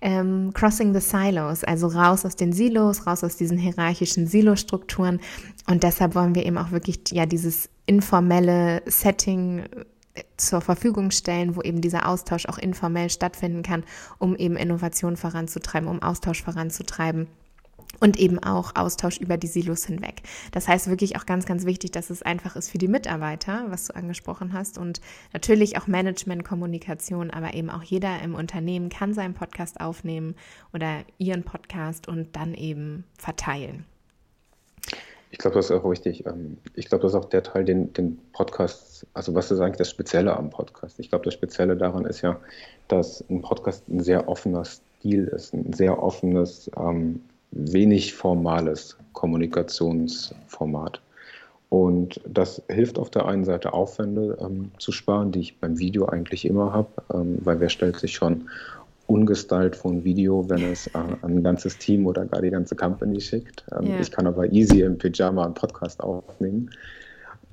Ähm, 0.00 0.52
crossing 0.54 0.94
the 0.94 1.00
Silos, 1.00 1.64
also 1.64 1.88
raus 1.88 2.24
aus 2.24 2.36
den 2.36 2.52
Silos, 2.52 3.06
raus 3.06 3.24
aus 3.24 3.36
diesen 3.36 3.58
hierarchischen 3.58 4.28
Silostrukturen. 4.28 5.20
Und 5.66 5.82
deshalb 5.82 6.14
wollen 6.14 6.36
wir 6.36 6.46
eben 6.46 6.56
auch 6.56 6.70
wirklich 6.70 7.00
ja 7.10 7.26
dieses 7.26 7.68
informelle 7.86 8.82
Setting 8.86 9.64
äh, 10.14 10.22
zur 10.36 10.60
Verfügung 10.60 11.10
stellen, 11.10 11.56
wo 11.56 11.62
eben 11.62 11.80
dieser 11.80 12.08
Austausch 12.08 12.46
auch 12.46 12.58
informell 12.58 13.10
stattfinden 13.10 13.64
kann, 13.64 13.82
um 14.18 14.36
eben 14.36 14.56
Innovation 14.56 15.16
voranzutreiben, 15.16 15.88
um 15.88 16.00
Austausch 16.00 16.44
voranzutreiben 16.44 17.26
und 18.00 18.18
eben 18.18 18.38
auch 18.38 18.72
Austausch 18.74 19.18
über 19.18 19.36
die 19.36 19.46
Silos 19.46 19.84
hinweg. 19.84 20.22
Das 20.52 20.68
heißt 20.68 20.88
wirklich 20.88 21.16
auch 21.16 21.26
ganz, 21.26 21.46
ganz 21.46 21.66
wichtig, 21.66 21.92
dass 21.92 22.10
es 22.10 22.22
einfach 22.22 22.56
ist 22.56 22.70
für 22.70 22.78
die 22.78 22.88
Mitarbeiter, 22.88 23.66
was 23.68 23.86
du 23.86 23.96
angesprochen 23.96 24.52
hast 24.52 24.78
und 24.78 25.00
natürlich 25.32 25.78
auch 25.78 25.86
Management, 25.86 26.44
Kommunikation, 26.44 27.30
aber 27.30 27.54
eben 27.54 27.70
auch 27.70 27.82
jeder 27.82 28.20
im 28.22 28.34
Unternehmen 28.34 28.88
kann 28.88 29.14
seinen 29.14 29.34
Podcast 29.34 29.80
aufnehmen 29.80 30.34
oder 30.72 31.04
ihren 31.18 31.42
Podcast 31.42 32.08
und 32.08 32.36
dann 32.36 32.54
eben 32.54 33.04
verteilen. 33.18 33.84
Ich 35.34 35.38
glaube, 35.38 35.56
das 35.56 35.64
ist 35.64 35.72
auch 35.72 35.84
richtig. 35.84 36.24
Ähm, 36.26 36.58
ich 36.76 36.88
glaube, 36.88 37.02
das 37.02 37.12
ist 37.12 37.18
auch 37.18 37.24
der 37.24 37.42
Teil, 37.42 37.64
den, 37.64 37.92
den 37.92 38.20
Podcast, 38.32 39.04
also 39.14 39.34
was 39.34 39.50
ist 39.50 39.58
eigentlich 39.58 39.78
das 39.78 39.90
Spezielle 39.90 40.36
am 40.36 40.48
Podcast? 40.48 41.00
Ich 41.00 41.08
glaube, 41.08 41.24
das 41.24 41.34
Spezielle 41.34 41.76
daran 41.76 42.04
ist 42.04 42.20
ja, 42.20 42.38
dass 42.86 43.24
ein 43.28 43.42
Podcast 43.42 43.88
ein 43.88 43.98
sehr 43.98 44.28
offener 44.28 44.64
Stil 44.64 45.24
ist, 45.24 45.52
ein 45.52 45.72
sehr 45.72 46.00
offenes, 46.00 46.70
ähm, 46.76 47.20
wenig 47.54 48.14
formales 48.14 48.96
Kommunikationsformat. 49.12 51.00
Und 51.68 52.20
das 52.28 52.62
hilft 52.68 52.98
auf 52.98 53.10
der 53.10 53.26
einen 53.26 53.44
Seite 53.44 53.72
Aufwände 53.72 54.38
ähm, 54.40 54.70
zu 54.78 54.92
sparen, 54.92 55.32
die 55.32 55.40
ich 55.40 55.58
beim 55.58 55.78
Video 55.78 56.06
eigentlich 56.06 56.44
immer 56.44 56.72
habe, 56.72 56.88
ähm, 57.12 57.38
weil 57.42 57.58
wer 57.58 57.68
stellt 57.68 57.98
sich 57.98 58.14
schon 58.14 58.48
ungestylt 59.06 59.76
vor 59.76 59.90
ein 59.90 60.04
Video, 60.04 60.48
wenn 60.48 60.62
es 60.72 60.86
äh, 60.88 60.98
ein 61.22 61.42
ganzes 61.42 61.76
Team 61.78 62.06
oder 62.06 62.24
gar 62.26 62.42
die 62.42 62.50
ganze 62.50 62.76
Company 62.76 63.20
schickt. 63.20 63.64
Ähm, 63.72 63.88
yeah. 63.88 64.00
Ich 64.00 64.10
kann 64.10 64.26
aber 64.26 64.52
easy 64.52 64.82
im 64.82 64.98
Pyjama 64.98 65.44
einen 65.44 65.54
Podcast 65.54 66.00
aufnehmen. 66.00 66.70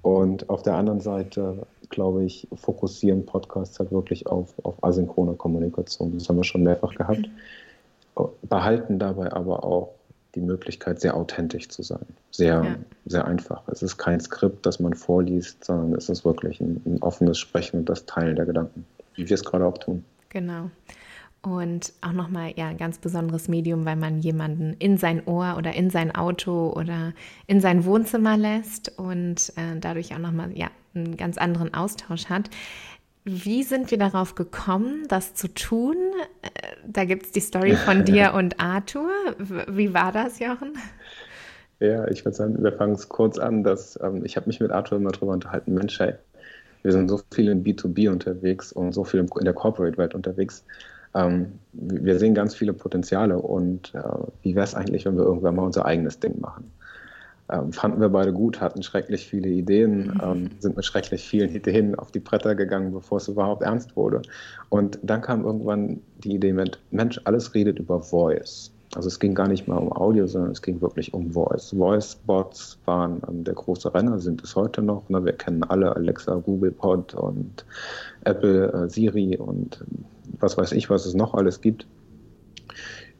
Und 0.01 0.49
auf 0.49 0.63
der 0.63 0.75
anderen 0.75 0.99
Seite, 0.99 1.65
glaube 1.89 2.23
ich, 2.23 2.47
fokussieren 2.53 3.25
Podcasts 3.25 3.79
halt 3.79 3.91
wirklich 3.91 4.27
auf, 4.27 4.53
auf 4.63 4.83
asynchrone 4.83 5.33
Kommunikation. 5.33 6.13
Das 6.13 6.27
haben 6.27 6.37
wir 6.37 6.43
schon 6.43 6.63
mehrfach 6.63 6.95
gehabt. 6.95 7.29
Behalten 8.43 8.99
dabei 8.99 9.31
aber 9.31 9.63
auch 9.63 9.95
die 10.35 10.41
Möglichkeit, 10.41 11.01
sehr 11.01 11.15
authentisch 11.15 11.67
zu 11.69 11.83
sein. 11.83 12.05
Sehr, 12.31 12.63
ja. 12.63 12.75
sehr 13.05 13.25
einfach. 13.25 13.63
Es 13.67 13.83
ist 13.83 13.97
kein 13.97 14.19
Skript, 14.19 14.65
das 14.65 14.79
man 14.79 14.93
vorliest, 14.93 15.63
sondern 15.63 15.93
es 15.95 16.09
ist 16.09 16.23
wirklich 16.23 16.61
ein, 16.61 16.81
ein 16.85 17.01
offenes 17.01 17.37
Sprechen 17.37 17.81
und 17.81 17.89
das 17.89 18.05
Teilen 18.05 18.35
der 18.35 18.45
Gedanken, 18.45 18.85
wie 19.15 19.27
wir 19.27 19.33
es 19.33 19.43
gerade 19.43 19.65
auch 19.65 19.77
tun. 19.77 20.05
Genau. 20.29 20.69
Und 21.43 21.91
auch 22.01 22.11
nochmal 22.11 22.53
ja, 22.55 22.67
ein 22.67 22.77
ganz 22.77 22.99
besonderes 22.99 23.47
Medium, 23.47 23.83
weil 23.83 23.95
man 23.95 24.19
jemanden 24.19 24.73
in 24.77 24.97
sein 24.97 25.25
Ohr 25.25 25.55
oder 25.57 25.73
in 25.73 25.89
sein 25.89 26.13
Auto 26.13 26.71
oder 26.75 27.13
in 27.47 27.59
sein 27.59 27.83
Wohnzimmer 27.83 28.37
lässt 28.37 28.97
und 28.99 29.51
äh, 29.55 29.79
dadurch 29.79 30.13
auch 30.13 30.19
nochmal 30.19 30.55
ja, 30.55 30.69
einen 30.93 31.17
ganz 31.17 31.39
anderen 31.39 31.73
Austausch 31.73 32.27
hat. 32.27 32.51
Wie 33.23 33.63
sind 33.63 33.91
wir 33.91 33.97
darauf 33.97 34.35
gekommen, 34.35 35.05
das 35.07 35.33
zu 35.35 35.47
tun? 35.53 35.95
Äh, 36.41 36.49
da 36.87 37.05
gibt 37.05 37.27
es 37.27 37.31
die 37.31 37.39
Story 37.39 37.75
von 37.75 38.05
dir 38.05 38.33
und 38.33 38.59
Arthur. 38.59 39.11
Wie 39.67 39.93
war 39.93 40.11
das, 40.11 40.39
Jochen? 40.39 40.73
Ja, 41.79 42.07
ich 42.07 42.25
würde 42.25 42.35
sagen, 42.35 42.63
wir 42.63 42.73
fangen 42.73 42.93
es 42.93 43.09
kurz 43.09 43.37
an, 43.37 43.63
dass 43.63 43.99
ähm, 44.01 44.23
ich 44.25 44.35
habe 44.37 44.47
mich 44.47 44.59
mit 44.59 44.71
Arthur 44.71 44.97
immer 44.97 45.11
darüber 45.11 45.33
unterhalten, 45.33 45.73
Mensch, 45.73 45.99
hey, 45.99 46.13
wir 46.83 46.91
sind 46.91 47.09
so 47.09 47.21
viel 47.31 47.49
in 47.49 47.63
B2B 47.63 48.09
unterwegs 48.09 48.71
und 48.71 48.93
so 48.93 49.03
viel 49.03 49.19
in 49.19 49.45
der 49.45 49.53
Corporate-Welt 49.53 50.15
unterwegs 50.15 50.63
ähm, 51.13 51.59
wir 51.73 52.19
sehen 52.19 52.33
ganz 52.33 52.55
viele 52.55 52.73
Potenziale 52.73 53.37
und 53.37 53.93
äh, 53.93 54.01
wie 54.43 54.55
wäre 54.55 54.63
es 54.63 54.75
eigentlich, 54.75 55.05
wenn 55.05 55.17
wir 55.17 55.23
irgendwann 55.23 55.55
mal 55.55 55.65
unser 55.65 55.85
eigenes 55.85 56.19
Ding 56.19 56.39
machen? 56.39 56.71
Ähm, 57.51 57.73
fanden 57.73 57.99
wir 57.99 58.09
beide 58.09 58.31
gut, 58.31 58.61
hatten 58.61 58.81
schrecklich 58.81 59.27
viele 59.27 59.49
Ideen, 59.49 60.07
mhm. 60.07 60.21
ähm, 60.23 60.49
sind 60.59 60.75
mit 60.75 60.85
schrecklich 60.85 61.27
vielen 61.27 61.53
Ideen 61.53 61.95
auf 61.95 62.11
die 62.11 62.19
Bretter 62.19 62.55
gegangen, 62.55 62.93
bevor 62.93 63.17
es 63.17 63.27
überhaupt 63.27 63.61
ernst 63.61 63.95
wurde. 63.95 64.21
Und 64.69 64.99
dann 65.03 65.21
kam 65.21 65.43
irgendwann 65.43 65.99
die 66.23 66.35
Idee 66.35 66.53
mit, 66.53 66.79
Mensch, 66.91 67.19
alles 67.25 67.53
redet 67.53 67.79
über 67.79 67.99
Voice. 67.99 68.71
Also 68.93 69.07
es 69.07 69.19
ging 69.19 69.33
gar 69.33 69.47
nicht 69.47 69.67
mal 69.67 69.77
um 69.77 69.91
Audio, 69.91 70.27
sondern 70.27 70.51
es 70.51 70.61
ging 70.61 70.81
wirklich 70.81 71.13
um 71.13 71.31
Voice. 71.31 71.73
Voice-Bots 71.75 72.77
waren 72.85 73.21
ähm, 73.27 73.43
der 73.43 73.53
große 73.53 73.93
Renner, 73.93 74.19
sind 74.19 74.43
es 74.43 74.55
heute 74.55 74.81
noch. 74.81 75.07
Ne? 75.09 75.23
Wir 75.23 75.33
kennen 75.33 75.63
alle 75.63 75.95
Alexa, 75.95 76.35
Google 76.35 76.71
Pod 76.71 77.13
und 77.13 77.65
Apple, 78.25 78.71
äh, 78.71 78.89
Siri 78.89 79.37
und 79.37 79.83
was 80.39 80.57
weiß 80.57 80.73
ich, 80.73 80.89
was 80.89 81.05
es 81.05 81.13
noch 81.13 81.33
alles 81.33 81.61
gibt. 81.61 81.85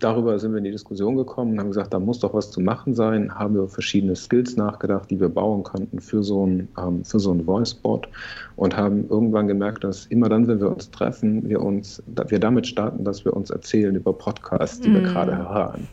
Darüber 0.01 0.37
sind 0.39 0.51
wir 0.51 0.57
in 0.57 0.63
die 0.63 0.71
Diskussion 0.71 1.15
gekommen 1.15 1.53
und 1.53 1.59
haben 1.59 1.67
gesagt, 1.67 1.93
da 1.93 1.99
muss 1.99 2.19
doch 2.19 2.33
was 2.33 2.51
zu 2.51 2.59
machen 2.59 2.93
sein. 2.93 3.33
Haben 3.33 3.55
wir 3.55 3.67
verschiedene 3.67 4.15
Skills 4.15 4.57
nachgedacht, 4.57 5.09
die 5.09 5.19
wir 5.19 5.29
bauen 5.29 5.63
könnten 5.63 5.99
für 5.99 6.23
so 6.23 6.45
ein, 6.45 6.67
ähm, 6.77 7.05
für 7.05 7.19
so 7.19 7.31
ein 7.31 7.45
Voice-Bot 7.45 8.07
und 8.55 8.75
haben 8.75 9.07
irgendwann 9.09 9.47
gemerkt, 9.47 9.83
dass 9.83 10.07
immer 10.07 10.27
dann, 10.27 10.47
wenn 10.47 10.59
wir 10.59 10.71
uns 10.71 10.89
treffen, 10.91 11.47
wir 11.47 11.61
uns, 11.61 12.01
wir 12.27 12.39
damit 12.39 12.67
starten, 12.67 13.03
dass 13.03 13.23
wir 13.25 13.35
uns 13.35 13.49
erzählen 13.51 13.95
über 13.95 14.11
Podcasts, 14.11 14.81
die 14.81 14.89
mm. 14.89 14.93
wir 14.93 15.01
gerade 15.01 15.37
hören. 15.37 15.87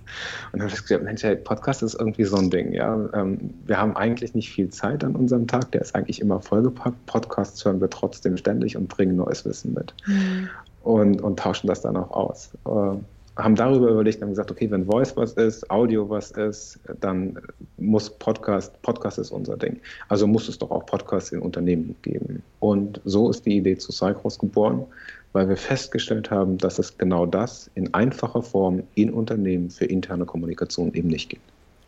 Und 0.53 0.55
dann 0.55 0.63
habe 0.63 0.73
ich 0.73 0.83
gesagt, 0.83 1.05
Mensch, 1.05 1.23
hey, 1.23 1.37
Podcast 1.37 1.83
ist 1.83 1.95
irgendwie 1.95 2.25
so 2.25 2.37
ein 2.37 2.51
Ding, 2.51 2.73
ja. 2.73 2.99
Ähm, 3.13 3.55
wir 3.67 3.79
haben 3.79 3.95
eigentlich 3.97 4.35
nicht 4.35 4.51
viel 4.51 4.71
Zeit 4.71 5.05
an 5.05 5.15
unserem 5.15 5.47
Tag, 5.47 5.71
der 5.73 5.83
ist 5.83 5.95
eigentlich 5.95 6.21
immer 6.21 6.41
vollgepackt. 6.41 7.07
Podcasts 7.07 7.65
hören 7.65 7.81
wir 7.81 7.91
trotzdem 7.91 8.37
ständig 8.37 8.77
und 8.77 8.89
bringen 8.89 9.17
neues 9.17 9.45
Wissen 9.45 9.75
mit. 9.75 9.95
Mm 10.07 10.49
und, 10.89 11.21
und 11.21 11.39
tauschen 11.39 11.67
das 11.67 11.83
dann 11.83 11.97
auch 11.97 12.11
aus. 12.11 12.51
Äh, 12.67 12.97
haben 13.39 13.55
darüber 13.55 13.89
überlegt 13.89 14.21
und 14.21 14.31
gesagt, 14.31 14.51
okay, 14.51 14.71
wenn 14.71 14.85
Voice 14.85 15.17
was 15.17 15.33
ist, 15.35 15.71
Audio 15.71 16.09
was 16.11 16.33
ist, 16.33 16.79
dann 17.01 17.39
muss 17.77 18.11
Podcast, 18.11 18.81
Podcast 18.83 19.19
ist 19.19 19.31
unser 19.31 19.57
Ding. 19.57 19.81
Also 20.09 20.27
muss 20.27 20.49
es 20.49 20.59
doch 20.59 20.71
auch 20.71 20.85
Podcasts 20.87 21.31
in 21.31 21.41
Unternehmen 21.41 21.95
geben. 22.03 22.43
Und 22.59 23.01
so 23.05 23.31
ist 23.31 23.47
die 23.47 23.59
Idee 23.59 23.79
zu 23.79 23.93
Cycross 23.93 24.39
geboren, 24.39 24.85
weil 25.33 25.49
wir 25.49 25.57
festgestellt 25.57 26.31
haben, 26.31 26.59
dass 26.59 26.79
es 26.79 26.99
genau 26.99 27.27
das 27.27 27.71
in 27.77 27.95
einfacher 27.95 28.43
Form 28.43 28.83
in 28.97 29.13
Unternehmen 29.13 29.71
für 29.71 29.85
interne 29.85 30.25
Kommunikation 30.25 30.93
eben 30.95 31.09
nicht 31.09 31.31
gibt. 31.31 31.43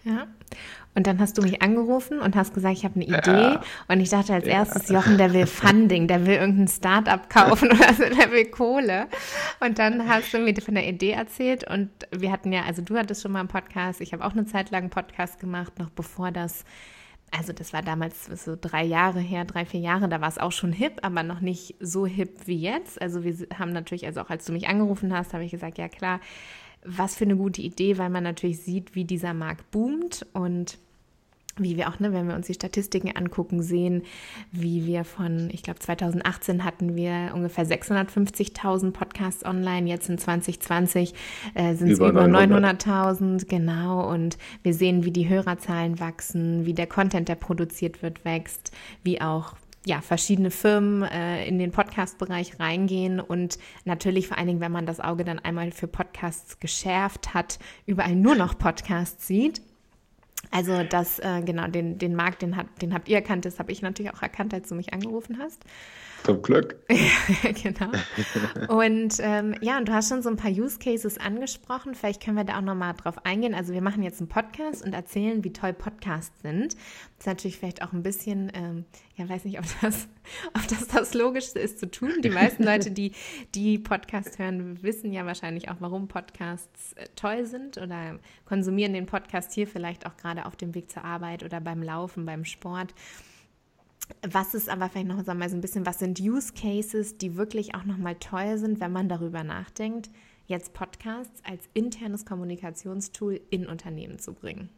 Ja. 0.05 0.27
Und 0.95 1.07
dann 1.07 1.21
hast 1.21 1.39
du 1.39 1.43
mich 1.43 1.63
angerufen 1.63 2.21
und 2.21 2.35
hast 2.35 2.53
gesagt, 2.53 2.77
ich 2.77 2.85
habe 2.85 2.97
eine 2.97 3.05
Idee. 3.05 3.55
Ja. 3.55 3.61
Und 3.87 4.01
ich 4.01 4.11
dachte 4.11 4.35
als 4.35 4.47
erstes, 4.47 4.89
Jochen, 4.89 5.19
der 5.19 5.33
will 5.33 5.47
Funding, 5.47 6.09
der 6.09 6.27
will 6.27 6.35
irgendein 6.35 6.67
Startup 6.69 7.31
kaufen 7.31 7.71
oder 7.71 7.95
so, 7.95 8.03
der 8.03 8.33
will 8.33 8.47
Kohle. 8.47 9.07
Und 9.61 9.79
dann 9.79 10.09
hast 10.09 10.35
du 10.35 10.39
mir 10.39 10.55
von 10.61 10.75
der 10.75 10.89
Idee 10.89 11.13
erzählt. 11.13 11.69
Und 11.71 11.91
wir 12.11 12.33
hatten 12.33 12.53
ja, 12.53 12.63
also 12.65 12.83
du 12.83 12.97
hattest 12.97 13.23
schon 13.23 13.33
mal 13.33 13.41
einen 13.41 13.49
Podcast, 13.49 14.01
ich 14.01 14.13
habe 14.13 14.25
auch 14.25 14.33
eine 14.33 14.47
Zeit 14.47 14.71
lang 14.71 14.83
einen 14.83 14.91
Podcast 14.91 15.39
gemacht, 15.39 15.79
noch 15.79 15.91
bevor 15.91 16.33
das 16.33 16.65
also 17.33 17.53
das 17.53 17.73
war 17.73 17.83
damals 17.83 18.25
so 18.45 18.57
drei 18.61 18.85
Jahre 18.85 19.21
her, 19.21 19.45
drei, 19.45 19.65
vier 19.65 19.81
Jahre, 19.81 20.09
da 20.09 20.21
war 20.21 20.29
es 20.29 20.39
auch 20.39 20.53
schon 20.53 20.73
hip, 20.73 20.99
aber 21.03 21.23
noch 21.23 21.41
nicht 21.41 21.77
so 21.79 22.07
hip 22.07 22.47
wie 22.47 22.61
jetzt. 22.61 23.01
Also 23.01 23.23
wir 23.23 23.35
haben 23.57 23.73
natürlich, 23.73 24.07
also 24.07 24.21
auch 24.21 24.31
als 24.31 24.45
du 24.45 24.53
mich 24.53 24.69
angerufen 24.69 25.17
hast, 25.17 25.33
habe 25.33 25.45
ich 25.45 25.53
gesagt, 25.53 25.79
ja 25.79 25.89
klar, 25.89 26.21
was 26.85 27.15
für 27.15 27.25
eine 27.25 27.37
gute 27.37 27.63
Idee, 27.63 27.99
weil 27.99 28.11
man 28.11 28.25
natürlich 28.25 28.61
sieht, 28.61 28.95
wie 28.95 29.05
dieser 29.05 29.35
Markt 29.35 29.71
boomt 29.71 30.27
und 30.33 30.79
wie 31.57 31.77
wir 31.77 31.89
auch, 31.89 32.01
ne, 32.01 32.13
wenn 32.13 32.29
wir 32.29 32.35
uns 32.35 32.47
die 32.47 32.55
Statistiken 32.55 33.15
angucken, 33.15 33.63
sehen, 33.63 34.03
wie 34.53 34.87
wir 34.87 35.05
von, 35.05 35.51
ich 35.53 35.63
glaube 35.63 35.79
2018 35.79 36.65
hatten 36.65 36.97
wir 36.97 37.33
ungefähr 37.35 37.67
650.000 37.67 38.93
Podcasts 38.93 39.45
online, 39.45 39.89
jetzt 39.89 40.09
in 40.09 40.19
2020 40.19 41.15
äh, 41.55 41.75
sind 41.75 41.91
es 41.91 41.99
über, 41.99 42.11
über 42.11 42.25
900.000, 42.25 43.47
genau, 43.47 44.11
und 44.11 44.39
wir 44.63 44.75
sehen, 44.75 45.05
wie 45.05 45.11
die 45.11 45.29
Hörerzahlen 45.29 46.01
wachsen, 46.01 46.67
wie 46.67 46.75
der 46.75 46.87
Content, 46.87 47.29
der 47.29 47.35
produziert 47.35 48.03
wird, 48.03 48.25
wächst, 48.25 48.73
wie 49.03 49.21
auch 49.21 49.55
ja, 49.87 50.01
verschiedene 50.03 50.51
Firmen 50.51 51.03
äh, 51.03 51.47
in 51.47 51.59
den 51.59 51.71
Podcast-Bereich 51.71 52.61
reingehen 52.61 53.19
und 53.19 53.59
natürlich 53.85 54.29
vor 54.29 54.37
allen 54.37 54.47
Dingen, 54.47 54.61
wenn 54.61 54.73
man 54.73 54.87
das 54.87 55.01
Auge 55.01 55.25
dann 55.25 55.39
einmal 55.39 55.73
für 55.73 55.89
Podcasts 55.89 56.61
geschärft 56.61 57.33
hat, 57.33 57.59
überall 57.87 58.15
nur 58.15 58.35
noch 58.35 58.59
Podcasts 58.59 59.27
sieht. 59.27 59.63
Also 60.51 60.83
das, 60.85 61.19
äh, 61.19 61.43
genau, 61.43 61.69
den, 61.69 61.99
den 61.99 62.15
Markt, 62.15 62.43
den, 62.43 62.57
hat, 62.57 62.67
den 62.83 62.93
habt 62.93 63.09
ihr 63.09 63.17
erkannt, 63.17 63.45
das 63.45 63.59
habe 63.59 63.73
ich 63.73 63.83
natürlich 63.83 64.13
auch 64.13 64.23
erkannt, 64.23 64.53
als 64.53 64.69
du 64.69 64.75
mich 64.75 64.93
angerufen 64.93 65.39
hast. 65.39 65.65
Zum 66.25 66.43
Glück. 66.43 66.77
genau. 67.63 67.91
Und 68.69 69.17
ähm, 69.21 69.55
ja, 69.61 69.79
und 69.79 69.89
du 69.89 69.93
hast 69.93 70.11
schon 70.11 70.23
so 70.23 70.29
ein 70.29 70.37
paar 70.37 70.51
Use 70.51 70.79
Cases 70.79 71.19
angesprochen. 71.19 71.95
Vielleicht 71.95 72.23
können 72.23 72.37
wir 72.37 72.45
da 72.45 72.59
auch 72.59 72.63
nochmal 72.63 72.95
drauf 72.95 73.25
eingehen. 73.25 73.55
Also 73.55 73.73
wir 73.73 73.81
machen 73.81 74.03
jetzt 74.03 74.21
einen 74.21 74.29
Podcast 74.29 74.85
und 74.85 74.93
erzählen, 74.93 75.43
wie 75.45 75.53
toll 75.53 75.73
Podcasts 75.73 76.43
sind. 76.43 76.75
Das 76.75 77.21
ist 77.21 77.27
natürlich 77.27 77.59
vielleicht 77.59 77.83
auch 77.83 77.93
ein 77.93 78.03
bisschen, 78.03 78.53
ähm, 78.55 78.85
ja, 79.17 79.29
weiß 79.29 79.45
nicht, 79.45 79.59
ob 79.59 79.65
das, 79.81 80.09
ob 80.55 80.69
das 80.69 80.89
das 80.89 81.15
Logischste 81.15 81.59
ist 81.59 81.79
zu 81.79 81.91
tun. 81.91 82.13
Die 82.23 82.31
meisten 82.31 82.65
Leute, 82.65 82.91
die 82.91 83.13
die 83.55 83.79
Podcast 83.79 84.39
hören, 84.39 84.83
wissen 84.83 85.13
ja 85.13 85.25
wahrscheinlich 85.25 85.71
auch, 85.71 85.77
warum 85.81 86.09
Podcasts 86.09 86.93
äh, 86.95 87.07
toll 87.17 87.47
sind 87.47 87.79
oder 87.79 88.19
konsumieren 88.45 88.93
den 88.93 89.07
Podcast 89.07 89.53
hier 89.55 89.67
vielleicht 89.67 90.07
auch 90.07 90.17
gerade 90.19 90.45
auf 90.45 90.57
dem 90.57 90.75
Weg 90.75 90.91
zur 90.91 91.05
Arbeit 91.05 91.45
oder 91.45 91.61
beim 91.61 91.83
Laufen, 91.83 92.27
beim 92.27 92.45
Sport. 92.45 92.95
Was 94.29 94.55
ist 94.55 94.69
aber 94.69 94.89
vielleicht 94.89 95.09
noch 95.09 95.17
mal 95.17 95.49
so 95.49 95.57
ein 95.57 95.61
bisschen, 95.61 95.87
was 95.87 95.99
sind 95.99 96.21
Use 96.21 96.53
Cases, 96.53 97.17
die 97.19 97.37
wirklich 97.37 97.75
auch 97.75 97.85
nochmal 97.85 98.17
toll 98.17 98.59
sind, 98.59 98.81
wenn 98.81 98.93
man 98.93 99.09
darüber 99.09 99.45
nachdenkt, 99.45 100.11
jetzt 100.47 100.73
Podcasts 100.73 101.43
als 101.49 101.69
internes 101.75 102.27
Kommunikationstool 102.27 103.41
in 103.51 103.67
Unternehmen 103.67 104.19
zu 104.19 104.33
bringen? 104.33 104.69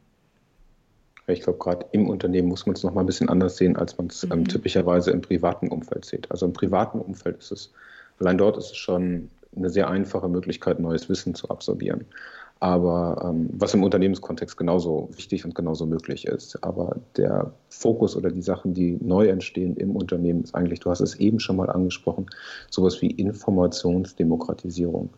Ich 1.26 1.42
glaube, 1.42 1.58
gerade 1.58 1.86
im 1.92 2.08
Unternehmen 2.08 2.48
muss 2.48 2.66
man 2.66 2.74
es 2.74 2.82
nochmal 2.82 3.04
ein 3.04 3.06
bisschen 3.06 3.28
anders 3.28 3.56
sehen, 3.56 3.76
als 3.76 3.96
man 3.96 4.08
es 4.08 4.24
ähm, 4.24 4.30
mhm. 4.30 4.34
ähm, 4.34 4.48
typischerweise 4.48 5.10
im 5.12 5.20
privaten 5.20 5.68
Umfeld 5.68 6.04
sieht. 6.04 6.30
Also 6.30 6.46
im 6.46 6.52
privaten 6.52 6.98
Umfeld 6.98 7.38
ist 7.38 7.52
es, 7.52 7.72
allein 8.18 8.38
dort 8.38 8.56
ist 8.56 8.72
es 8.72 8.76
schon 8.76 9.30
eine 9.54 9.70
sehr 9.70 9.88
einfache 9.88 10.28
Möglichkeit, 10.28 10.80
neues 10.80 11.08
Wissen 11.08 11.34
zu 11.34 11.48
absorbieren 11.48 12.06
aber 12.62 13.20
ähm, 13.24 13.50
was 13.54 13.74
im 13.74 13.82
Unternehmenskontext 13.82 14.56
genauso 14.56 15.08
wichtig 15.16 15.44
und 15.44 15.52
genauso 15.52 15.84
möglich 15.84 16.28
ist. 16.28 16.62
Aber 16.62 16.94
der 17.16 17.52
Fokus 17.68 18.14
oder 18.14 18.30
die 18.30 18.40
Sachen, 18.40 18.72
die 18.72 18.96
neu 19.00 19.26
entstehen 19.26 19.76
im 19.76 19.96
Unternehmen, 19.96 20.44
ist 20.44 20.54
eigentlich, 20.54 20.78
du 20.78 20.88
hast 20.88 21.00
es 21.00 21.16
eben 21.16 21.40
schon 21.40 21.56
mal 21.56 21.68
angesprochen, 21.68 22.26
sowas 22.70 23.02
wie 23.02 23.10
Informationsdemokratisierung. 23.10 25.10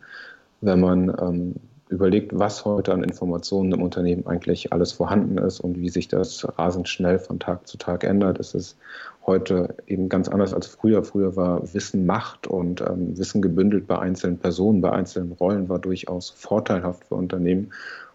Wenn 0.61 0.79
man 0.79 1.15
ähm, 1.21 1.55
überlegt, 1.89 2.37
was 2.37 2.65
heute 2.65 2.93
an 2.93 3.03
Informationen 3.03 3.71
im 3.71 3.81
Unternehmen 3.81 4.25
eigentlich 4.25 4.73
alles 4.73 4.91
vorhanden 4.91 5.37
ist 5.37 5.59
und 5.59 5.79
wie 5.79 5.89
sich 5.89 6.07
das 6.07 6.47
rasend 6.57 6.89
schnell 6.89 7.19
von 7.19 7.39
Tag 7.39 7.67
zu 7.67 7.77
Tag 7.77 8.03
ändert. 8.03 8.39
Es 8.39 8.55
ist 8.55 8.77
heute 9.25 9.75
eben 9.85 10.09
ganz 10.09 10.27
anders 10.27 10.53
als 10.53 10.67
früher. 10.67 11.03
Früher 11.03 11.35
war 11.35 11.73
Wissen 11.73 12.05
Macht 12.05 12.47
und 12.47 12.81
ähm, 12.81 13.17
Wissen 13.17 13.41
gebündelt 13.41 13.87
bei 13.87 13.99
einzelnen 13.99 14.39
Personen, 14.39 14.81
bei 14.81 14.91
einzelnen 14.91 15.33
Rollen 15.33 15.69
war 15.69 15.79
durchaus 15.79 16.31
vorteilhaft 16.31 17.05
für 17.05 17.15
Unternehmen. 17.15 17.71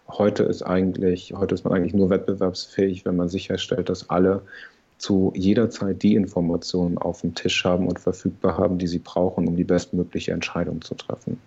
Heute 0.07 0.43
ist 0.43 0.63
eigentlich, 0.63 1.33
heute 1.33 1.55
ist 1.55 1.63
man 1.63 1.73
eigentlich 1.73 1.93
nur 1.93 2.09
wettbewerbsfähig, 2.09 3.05
wenn 3.05 3.15
man 3.15 3.29
sicherstellt, 3.29 3.87
dass 3.87 4.09
alle 4.09 4.41
zu 4.97 5.31
jeder 5.35 5.69
Zeit 5.69 6.03
die 6.03 6.15
Informationen 6.15 6.97
auf 6.97 7.21
dem 7.21 7.33
Tisch 7.33 7.63
haben 7.63 7.87
und 7.87 7.99
verfügbar 7.99 8.57
haben, 8.57 8.77
die 8.77 8.87
sie 8.87 8.99
brauchen, 8.99 9.47
um 9.47 9.55
die 9.55 9.63
bestmögliche 9.63 10.31
Entscheidung 10.31 10.81
zu 10.81 10.95
treffen. 10.95 11.39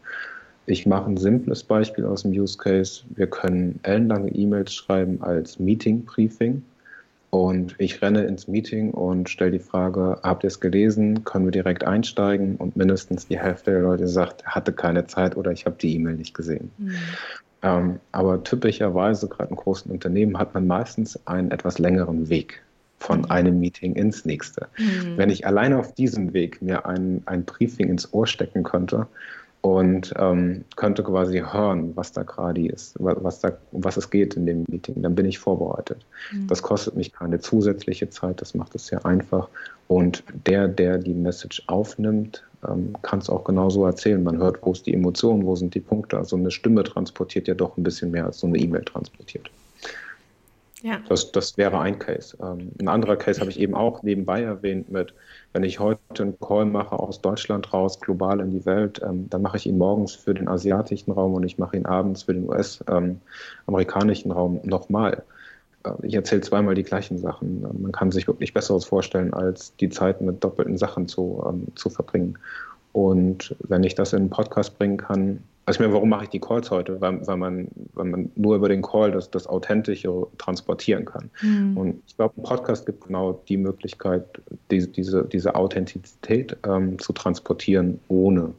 Ich 0.67 0.87
mache 0.87 1.11
ein 1.11 1.17
simples 1.17 1.63
Beispiel 1.63 2.07
aus 2.07 2.23
dem 2.23 2.33
Use 2.33 2.57
Case. 2.57 3.03
Wir 3.11 3.27
können 3.27 3.81
ellenlange 3.83 4.31
E-Mails 4.31 4.73
schreiben 4.75 5.23
als 5.23 5.59
Meeting-Briefing. 5.59 6.63
Und 7.31 7.75
ich 7.79 8.01
renne 8.01 8.25
ins 8.25 8.47
Meeting 8.47 8.93
und 8.93 9.29
stelle 9.29 9.51
die 9.51 9.59
Frage, 9.59 10.21
habt 10.23 10.45
ihr 10.45 10.49
es 10.49 10.61
gelesen? 10.61 11.25
Können 11.25 11.47
wir 11.47 11.51
direkt 11.51 11.85
einsteigen? 11.85 12.55
Und 12.57 12.77
mindestens 12.77 13.27
die 13.27 13.39
Hälfte 13.39 13.73
der 13.73 13.83
Leute 13.83 14.07
sagt, 14.07 14.47
hatte 14.47 14.73
keine 14.73 15.07
Zeit 15.07 15.37
oder 15.37 15.51
ich 15.51 15.67
habe 15.67 15.77
die 15.79 15.97
E-Mail 15.97 16.15
nicht 16.15 16.35
gesehen. 16.35 16.71
Mhm. 16.79 16.95
Ähm, 17.63 18.01
aber 18.13 18.45
typischerweise, 18.45 19.27
gerade 19.27 19.51
in 19.51 19.57
großen 19.57 19.91
Unternehmen, 19.91 20.39
hat 20.39 20.55
man 20.55 20.67
meistens 20.67 21.19
einen 21.27 21.51
etwas 21.51 21.79
längeren 21.79 22.29
Weg 22.29 22.63
von 23.01 23.21
mhm. 23.21 23.31
einem 23.31 23.59
Meeting 23.59 23.97
ins 23.97 24.25
nächste. 24.25 24.69
Mhm. 24.79 25.17
Wenn 25.17 25.31
ich 25.31 25.47
alleine 25.47 25.79
auf 25.79 25.93
diesem 25.93 26.35
Weg 26.35 26.63
mir 26.63 26.87
ein, 26.87 27.23
ein 27.27 27.45
Briefing 27.45 27.89
ins 27.89 28.15
Ohr 28.15 28.29
stecken 28.29 28.63
könnte, 28.63 29.09
und 29.65 30.13
ähm, 30.19 30.63
könnte 30.77 31.03
quasi 31.03 31.39
hören, 31.39 31.93
was 31.97 32.13
da 32.13 32.23
gerade 32.23 32.67
ist, 32.67 32.97
was, 32.99 33.41
da, 33.41 33.53
um 33.73 33.83
was 33.83 33.97
es 33.97 34.11
geht 34.11 34.35
in 34.35 34.45
dem 34.45 34.67
Meeting. 34.69 35.01
Dann 35.01 35.15
bin 35.15 35.25
ich 35.25 35.39
vorbereitet. 35.39 36.05
Mhm. 36.33 36.49
Das 36.49 36.61
kostet 36.61 36.97
mich 36.97 37.15
keine 37.15 37.41
zusätzliche 37.41 38.11
Zeit, 38.11 38.43
das 38.43 38.55
macht 38.55 38.75
es 38.75 38.89
sehr 38.89 39.07
einfach. 39.07 39.49
Und 39.89 40.23
der, 40.47 40.69
der 40.69 40.99
die 40.99 41.15
Message 41.15 41.63
aufnimmt, 41.67 42.45
ähm, 42.69 42.95
kann 43.01 43.21
es 43.21 43.31
auch 43.31 43.45
genauso 43.45 43.87
erzählen. 43.87 44.23
Man 44.23 44.37
hört, 44.37 44.59
wo 44.61 44.73
ist 44.73 44.85
die 44.85 44.93
Emotion, 44.93 45.47
wo 45.47 45.57
sind 45.57 45.75
die 45.75 45.81
Punkte. 45.81 46.19
Also 46.19 46.37
eine 46.37 46.51
Stimme 46.51 46.85
transportiert 46.85 47.49
ja 47.49 47.55
doch 47.55 47.79
ein 47.79 47.85
bisschen 47.85 48.11
mehr 48.11 48.27
als 48.27 48.41
so 48.41 48.47
eine 48.47 48.59
E-Mail 48.59 48.85
transportiert. 48.85 49.49
Ja. 50.85 51.01
Das, 51.09 51.33
das 51.33 51.57
wäre 51.57 51.81
ein 51.81 51.99
Case. 51.99 52.37
Ähm, 52.43 52.71
ein 52.79 52.89
anderer 52.89 53.17
Case 53.17 53.41
habe 53.41 53.51
ich 53.51 53.59
eben 53.59 53.75
auch 53.75 54.03
nebenbei 54.03 54.43
erwähnt 54.43 54.93
mit, 54.93 55.15
wenn 55.55 55.65
ich 55.65 55.81
heute 55.81 55.99
einen 56.19 56.39
Call 56.41 56.67
mache 56.67 56.99
aus 56.99 57.23
Deutschland 57.23 57.73
raus, 57.73 57.99
global 57.99 58.39
in 58.41 58.51
die 58.51 58.67
Welt, 58.67 59.01
ähm, 59.03 59.31
dann 59.31 59.41
mache 59.41 59.57
ich 59.57 59.65
ihn 59.65 59.79
morgens 59.79 60.15
für 60.15 60.35
den 60.35 60.47
asiatischen 60.47 61.11
Raum 61.11 61.33
und 61.33 61.43
ich 61.45 61.57
mache 61.57 61.79
ihn 61.79 61.87
abends 61.87 62.25
für 62.25 62.35
den 62.35 62.47
US-amerikanischen 62.47 64.31
ähm, 64.31 64.37
Raum 64.37 64.61
nochmal. 64.63 65.23
Äh, 65.87 65.93
ich 66.03 66.13
erzähle 66.13 66.43
zweimal 66.43 66.75
die 66.75 66.83
gleichen 66.83 67.17
Sachen. 67.17 67.63
Man 67.81 67.93
kann 67.93 68.13
sich 68.13 68.27
wirklich 68.27 68.53
Besseres 68.53 68.85
vorstellen, 68.85 69.33
als 69.33 69.75
die 69.77 69.89
Zeit 69.89 70.21
mit 70.21 70.45
doppelten 70.45 70.77
Sachen 70.77 71.09
zu, 71.09 71.43
ähm, 71.49 71.69
zu 71.77 71.89
verbringen. 71.89 72.39
Und 72.93 73.57
wenn 73.61 73.85
ich 73.85 73.95
das 73.95 74.13
in 74.13 74.19
einen 74.19 74.31
Podcast 74.31 74.79
bringen 74.79 74.99
kann, 74.99 75.43
also 75.67 75.79
ich 75.79 75.81
meine, 75.81 75.95
warum 75.95 76.11
mache 76.11 76.25
ich 76.25 76.31
die 76.31 76.41
Calls 76.41 76.71
heute? 76.71 77.01
Weil, 77.01 77.27
weil, 77.27 77.37
man, 77.37 77.69
weil 77.95 78.05
man 78.05 78.31
nur 78.35 78.57
über 78.57 78.69
den 78.69 78.83
Call 78.83 79.13
das, 79.13 79.31
das 79.31 79.47
Authentische 79.47 80.27
transportieren 80.37 81.07
kann. 81.07 81.31
Mhm. 81.41 81.77
Und 81.77 82.03
ich 82.07 82.17
glaube, 82.17 82.35
ein 82.37 82.43
Podcast 82.43 82.85
gibt 82.85 83.07
genau 83.07 83.41
die 83.49 83.57
Möglichkeit, 83.57 84.25
diese, 84.71 84.89
diese, 84.89 85.25
diese 85.25 85.55
Authentizität 85.55 86.57
ähm, 86.67 86.99
zu 86.99 87.13
transportieren, 87.15 88.01
ohne 88.09 88.53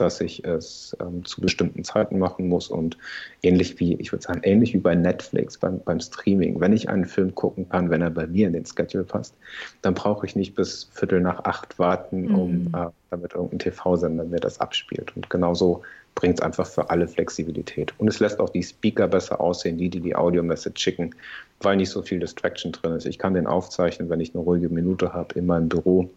dass 0.00 0.20
ich 0.20 0.44
es 0.44 0.96
ähm, 1.00 1.24
zu 1.24 1.40
bestimmten 1.40 1.84
Zeiten 1.84 2.18
machen 2.18 2.48
muss 2.48 2.68
und 2.68 2.96
ähnlich 3.42 3.78
wie, 3.80 3.94
ich 3.94 4.12
würde 4.12 4.22
sagen, 4.22 4.40
ähnlich 4.42 4.74
wie 4.74 4.78
bei 4.78 4.94
Netflix, 4.94 5.58
beim, 5.58 5.80
beim 5.84 6.00
Streaming. 6.00 6.60
Wenn 6.60 6.72
ich 6.72 6.88
einen 6.88 7.04
Film 7.04 7.34
gucken 7.34 7.68
kann, 7.68 7.90
wenn 7.90 8.02
er 8.02 8.10
bei 8.10 8.26
mir 8.26 8.46
in 8.46 8.52
den 8.52 8.64
Schedule 8.66 9.04
passt, 9.04 9.34
dann 9.82 9.94
brauche 9.94 10.26
ich 10.26 10.36
nicht 10.36 10.54
bis 10.54 10.90
Viertel 10.92 11.20
nach 11.20 11.44
acht 11.44 11.78
warten, 11.78 12.22
mhm. 12.22 12.34
um 12.34 12.66
äh, 12.74 12.86
damit 13.10 13.34
irgendein 13.34 13.58
TV-Sender 13.58 14.24
mir 14.24 14.40
das 14.40 14.60
abspielt. 14.60 15.14
Und 15.16 15.28
genauso 15.30 15.82
bringt 16.14 16.38
es 16.38 16.44
einfach 16.44 16.66
für 16.66 16.90
alle 16.90 17.08
Flexibilität. 17.08 17.92
Und 17.98 18.08
es 18.08 18.20
lässt 18.20 18.40
auch 18.40 18.50
die 18.50 18.62
Speaker 18.62 19.08
besser 19.08 19.40
aussehen, 19.40 19.78
die, 19.78 19.88
die 19.88 20.00
die 20.00 20.16
Audio-Message 20.16 20.80
schicken, 20.80 21.14
weil 21.60 21.76
nicht 21.76 21.90
so 21.90 22.02
viel 22.02 22.20
Distraction 22.20 22.72
drin 22.72 22.92
ist. 22.92 23.06
Ich 23.06 23.18
kann 23.18 23.34
den 23.34 23.46
aufzeichnen, 23.46 24.08
wenn 24.08 24.20
ich 24.20 24.34
eine 24.34 24.42
ruhige 24.42 24.68
Minute 24.68 25.12
habe 25.12 25.38
in 25.38 25.46
meinem 25.46 25.68
Büro. 25.68 26.10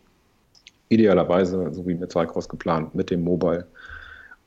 Idealerweise, 0.89 1.69
so 1.73 1.87
wie 1.87 1.95
mit 1.95 2.11
Cycross 2.11 2.49
geplant, 2.49 2.93
mit 2.93 3.09
dem 3.09 3.23
Mobile 3.23 3.67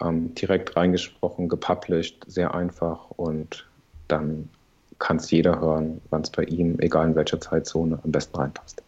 ähm, 0.00 0.34
direkt 0.34 0.76
reingesprochen, 0.76 1.48
gepublished, 1.48 2.24
sehr 2.26 2.54
einfach 2.54 3.10
und 3.10 3.66
dann 4.08 4.48
kann 4.98 5.16
es 5.16 5.30
jeder 5.30 5.60
hören, 5.60 6.00
wann 6.10 6.22
es 6.22 6.30
bei 6.30 6.44
ihm, 6.44 6.78
egal 6.80 7.08
in 7.08 7.14
welcher 7.14 7.40
Zeitzone, 7.40 7.98
am 8.02 8.12
besten 8.12 8.36
reinpasst. 8.36 8.82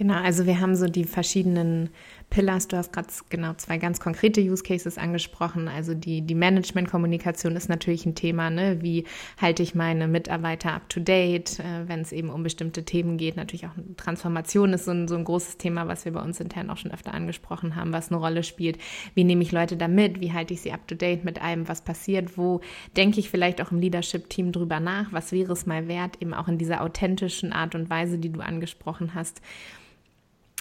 Genau, 0.00 0.14
also 0.14 0.46
wir 0.46 0.58
haben 0.60 0.76
so 0.76 0.86
die 0.86 1.04
verschiedenen 1.04 1.90
Pillars. 2.30 2.68
Du 2.68 2.78
hast 2.78 2.90
gerade 2.90 3.08
genau 3.28 3.52
zwei 3.58 3.76
ganz 3.76 4.00
konkrete 4.00 4.40
Use 4.40 4.62
Cases 4.62 4.96
angesprochen. 4.96 5.68
Also 5.68 5.92
die, 5.92 6.22
die 6.22 6.34
Management-Kommunikation 6.34 7.54
ist 7.54 7.68
natürlich 7.68 8.06
ein 8.06 8.14
Thema. 8.14 8.48
Ne? 8.48 8.78
Wie 8.80 9.04
halte 9.38 9.62
ich 9.62 9.74
meine 9.74 10.08
Mitarbeiter 10.08 10.72
up 10.72 10.88
to 10.88 11.00
date, 11.00 11.60
äh, 11.60 11.86
wenn 11.86 12.00
es 12.00 12.12
eben 12.12 12.30
um 12.30 12.42
bestimmte 12.42 12.82
Themen 12.82 13.18
geht? 13.18 13.36
Natürlich 13.36 13.66
auch 13.66 13.74
Transformation 13.98 14.72
ist 14.72 14.86
so 14.86 14.92
ein, 14.92 15.06
so 15.06 15.16
ein 15.16 15.24
großes 15.24 15.58
Thema, 15.58 15.86
was 15.86 16.06
wir 16.06 16.12
bei 16.12 16.22
uns 16.22 16.40
intern 16.40 16.70
auch 16.70 16.78
schon 16.78 16.92
öfter 16.92 17.12
angesprochen 17.12 17.76
haben, 17.76 17.92
was 17.92 18.10
eine 18.10 18.18
Rolle 18.18 18.42
spielt. 18.42 18.78
Wie 19.12 19.24
nehme 19.24 19.42
ich 19.42 19.52
Leute 19.52 19.76
da 19.76 19.86
mit? 19.86 20.18
Wie 20.22 20.32
halte 20.32 20.54
ich 20.54 20.62
sie 20.62 20.72
up 20.72 20.88
to 20.88 20.94
date 20.94 21.26
mit 21.26 21.42
allem, 21.42 21.68
was 21.68 21.82
passiert? 21.82 22.38
Wo 22.38 22.62
denke 22.96 23.20
ich 23.20 23.28
vielleicht 23.28 23.60
auch 23.60 23.70
im 23.70 23.80
Leadership-Team 23.80 24.52
drüber 24.52 24.80
nach? 24.80 25.12
Was 25.12 25.30
wäre 25.30 25.52
es 25.52 25.66
mal 25.66 25.88
wert, 25.88 26.22
eben 26.22 26.32
auch 26.32 26.48
in 26.48 26.56
dieser 26.56 26.80
authentischen 26.80 27.52
Art 27.52 27.74
und 27.74 27.90
Weise, 27.90 28.16
die 28.16 28.32
du 28.32 28.40
angesprochen 28.40 29.12
hast? 29.12 29.42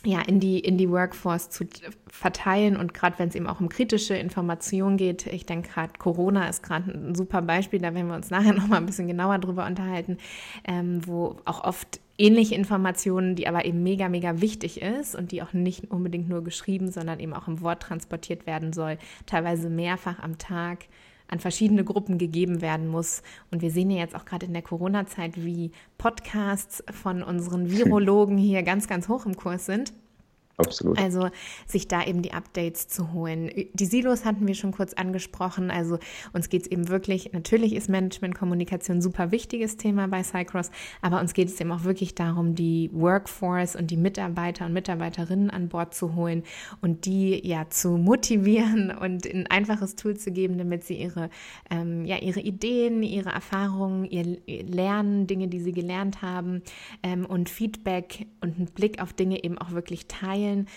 Ja, 0.05 0.21
in 0.21 0.39
die, 0.39 0.59
in 0.59 0.77
die 0.77 0.89
Workforce 0.89 1.49
zu 1.49 1.65
verteilen. 2.07 2.77
Und 2.77 2.93
gerade 2.93 3.19
wenn 3.19 3.29
es 3.29 3.35
eben 3.35 3.47
auch 3.47 3.59
um 3.59 3.67
kritische 3.67 4.15
Informationen 4.15 4.97
geht, 4.97 5.27
ich 5.27 5.45
denke 5.45 5.69
gerade 5.69 5.93
Corona 5.97 6.47
ist 6.47 6.63
gerade 6.63 6.91
ein 6.91 7.15
super 7.15 7.41
Beispiel, 7.41 7.79
da 7.79 7.93
werden 7.93 8.07
wir 8.07 8.15
uns 8.15 8.29
nachher 8.29 8.53
nochmal 8.55 8.79
ein 8.79 8.85
bisschen 8.85 9.07
genauer 9.07 9.39
drüber 9.39 9.65
unterhalten, 9.65 10.17
ähm, 10.65 11.05
wo 11.05 11.35
auch 11.45 11.63
oft 11.63 11.99
ähnliche 12.17 12.55
Informationen, 12.55 13.35
die 13.35 13.47
aber 13.47 13.65
eben 13.65 13.83
mega, 13.83 14.09
mega 14.09 14.41
wichtig 14.41 14.81
ist 14.81 15.15
und 15.15 15.31
die 15.31 15.41
auch 15.41 15.53
nicht 15.53 15.91
unbedingt 15.91 16.29
nur 16.29 16.43
geschrieben, 16.43 16.91
sondern 16.91 17.19
eben 17.19 17.33
auch 17.33 17.47
im 17.47 17.61
Wort 17.61 17.81
transportiert 17.83 18.45
werden 18.45 18.73
soll, 18.73 18.97
teilweise 19.25 19.69
mehrfach 19.69 20.19
am 20.19 20.37
Tag 20.37 20.85
an 21.29 21.39
verschiedene 21.39 21.83
Gruppen 21.83 22.17
gegeben 22.17 22.61
werden 22.61 22.87
muss. 22.87 23.21
Und 23.51 23.61
wir 23.61 23.71
sehen 23.71 23.89
ja 23.89 23.99
jetzt 23.99 24.15
auch 24.15 24.25
gerade 24.25 24.45
in 24.45 24.53
der 24.53 24.61
Corona-Zeit, 24.61 25.43
wie 25.43 25.71
Podcasts 25.97 26.83
von 26.91 27.23
unseren 27.23 27.71
Virologen 27.77 28.37
hier 28.37 28.63
ganz, 28.63 28.87
ganz 28.87 29.07
hoch 29.07 29.25
im 29.25 29.35
Kurs 29.35 29.65
sind. 29.65 29.93
Absolut. 30.59 30.99
Also 30.99 31.29
sich 31.65 31.87
da 31.87 32.03
eben 32.03 32.21
die 32.21 32.33
Updates 32.33 32.89
zu 32.89 33.13
holen. 33.13 33.49
Die 33.73 33.85
Silos 33.85 34.25
hatten 34.25 34.45
wir 34.45 34.55
schon 34.55 34.73
kurz 34.73 34.93
angesprochen. 34.93 35.71
Also 35.71 35.99
uns 36.33 36.49
geht 36.49 36.63
es 36.63 36.67
eben 36.67 36.89
wirklich, 36.89 37.31
natürlich 37.31 37.73
ist 37.73 37.89
Management-Kommunikation 37.89 38.97
ein 38.97 39.01
super 39.01 39.31
wichtiges 39.31 39.77
Thema 39.77 40.07
bei 40.07 40.21
Cycross, 40.21 40.69
aber 41.01 41.21
uns 41.21 41.33
geht 41.33 41.47
es 41.47 41.59
eben 41.61 41.71
auch 41.71 41.85
wirklich 41.85 42.13
darum, 42.13 42.55
die 42.55 42.89
Workforce 42.93 43.77
und 43.77 43.89
die 43.89 43.97
Mitarbeiter 43.97 44.65
und 44.65 44.73
Mitarbeiterinnen 44.73 45.49
an 45.49 45.69
Bord 45.69 45.93
zu 45.93 46.15
holen 46.15 46.43
und 46.81 47.05
die 47.05 47.47
ja 47.47 47.69
zu 47.69 47.91
motivieren 47.91 48.91
und 48.99 49.25
ein 49.25 49.47
einfaches 49.47 49.95
Tool 49.95 50.17
zu 50.17 50.31
geben, 50.31 50.57
damit 50.57 50.83
sie 50.83 50.95
ihre, 50.95 51.29
ähm, 51.69 52.03
ja, 52.03 52.17
ihre 52.17 52.41
Ideen, 52.41 53.01
ihre 53.01 53.29
Erfahrungen, 53.29 54.03
ihr 54.05 54.39
Lernen, 54.45 55.25
Dinge, 55.25 55.47
die 55.47 55.61
sie 55.61 55.71
gelernt 55.71 56.21
haben 56.21 56.63
ähm, 57.01 57.25
und 57.25 57.49
Feedback 57.49 58.27
und 58.41 58.57
einen 58.57 58.65
Blick 58.65 59.01
auf 59.01 59.13
Dinge 59.13 59.41
eben 59.43 59.57
auch 59.57 59.71
wirklich 59.71 60.07
teilen 60.07 60.48
teilen, 60.49 60.67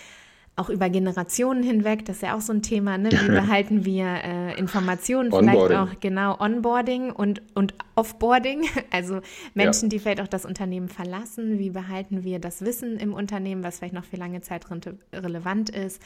auch 0.55 0.69
über 0.69 0.89
Generationen 0.89 1.63
hinweg. 1.63 2.05
Das 2.05 2.17
ist 2.17 2.21
ja 2.21 2.35
auch 2.35 2.41
so 2.41 2.53
ein 2.53 2.61
Thema. 2.61 2.97
Ne? 2.99 3.11
Wie 3.11 3.27
behalten 3.27 3.85
wir 3.85 4.05
äh, 4.05 4.59
Informationen, 4.59 5.31
vielleicht 5.31 5.71
auch 5.71 5.99
genau 5.99 6.39
Onboarding 6.39 7.11
und, 7.11 7.41
und 7.55 7.73
Offboarding, 7.95 8.65
also 8.91 9.21
Menschen, 9.55 9.85
ja. 9.85 9.89
die 9.89 9.99
vielleicht 9.99 10.21
auch 10.21 10.27
das 10.27 10.45
Unternehmen 10.45 10.89
verlassen. 10.89 11.57
Wie 11.57 11.71
behalten 11.71 12.23
wir 12.23 12.39
das 12.39 12.61
Wissen 12.61 12.97
im 12.97 13.13
Unternehmen, 13.13 13.63
was 13.63 13.79
vielleicht 13.79 13.95
noch 13.95 14.05
für 14.05 14.17
lange 14.17 14.41
Zeit 14.41 14.65
relevant 15.11 15.71
ist? 15.71 16.01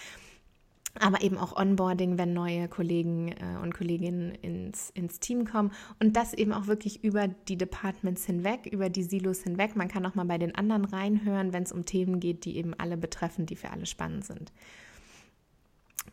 Aber 1.00 1.22
eben 1.22 1.38
auch 1.38 1.56
Onboarding, 1.56 2.18
wenn 2.18 2.34
neue 2.34 2.68
Kollegen 2.68 3.30
äh, 3.30 3.62
und 3.62 3.74
Kolleginnen 3.74 4.34
ins, 4.42 4.90
ins 4.92 5.20
Team 5.20 5.46
kommen 5.46 5.72
und 6.00 6.16
das 6.16 6.34
eben 6.34 6.54
auch 6.54 6.68
wirklich 6.68 7.04
über 7.04 7.28
die 7.28 7.58
Departments 7.58 8.26
hinweg, 8.26 8.68
über 8.72 8.90
die 8.90 9.04
Silos 9.04 9.44
hinweg. 9.44 9.76
Man 9.76 9.88
kann 9.88 10.06
auch 10.06 10.16
mal 10.16 10.26
bei 10.26 10.38
den 10.38 10.56
anderen 10.56 10.86
reinhören, 10.86 11.54
wenn 11.54 11.64
es 11.64 11.72
um 11.72 11.86
Themen 11.86 12.20
geht, 12.20 12.46
die 12.46 12.58
eben 12.58 12.74
alle 12.74 12.98
betreffen, 12.98 13.46
die 13.46 13.56
für 13.56 13.72
alle 13.72 13.86
spannend 13.86 14.26
sind. 14.26 14.52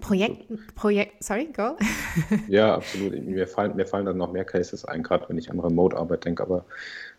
Projekt, 0.01 0.47
Projekt, 0.75 1.23
sorry, 1.23 1.49
go. 1.55 1.77
ja, 2.49 2.75
absolut. 2.75 3.13
Mir 3.25 3.47
fallen, 3.47 3.77
mir 3.77 3.87
fallen 3.87 4.07
dann 4.07 4.17
noch 4.17 4.33
mehr 4.33 4.45
Cases 4.45 4.85
ein, 4.85 5.03
gerade 5.03 5.29
wenn 5.29 5.39
ich 5.39 5.51
an 5.51 5.61
Remote-Arbeit 5.61 6.25
denke, 6.25 6.43
aber 6.43 6.65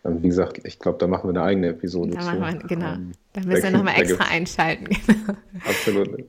ähm, 0.04 0.22
wie 0.22 0.28
gesagt, 0.28 0.60
ich 0.64 0.78
glaube, 0.78 0.98
da 0.98 1.06
machen 1.06 1.24
wir 1.24 1.40
eine 1.40 1.42
eigene 1.42 1.68
Episode 1.68 2.12
da 2.12 2.20
zu. 2.20 2.38
Wir, 2.38 2.58
genau, 2.68 2.92
ähm, 2.94 3.12
Da 3.36 3.42
müssen 3.42 3.64
wir 3.64 3.70
nochmal 3.70 4.00
extra 4.00 4.24
einschalten. 4.24 4.88
Genau. 5.56 5.70
Absolut. 5.70 6.24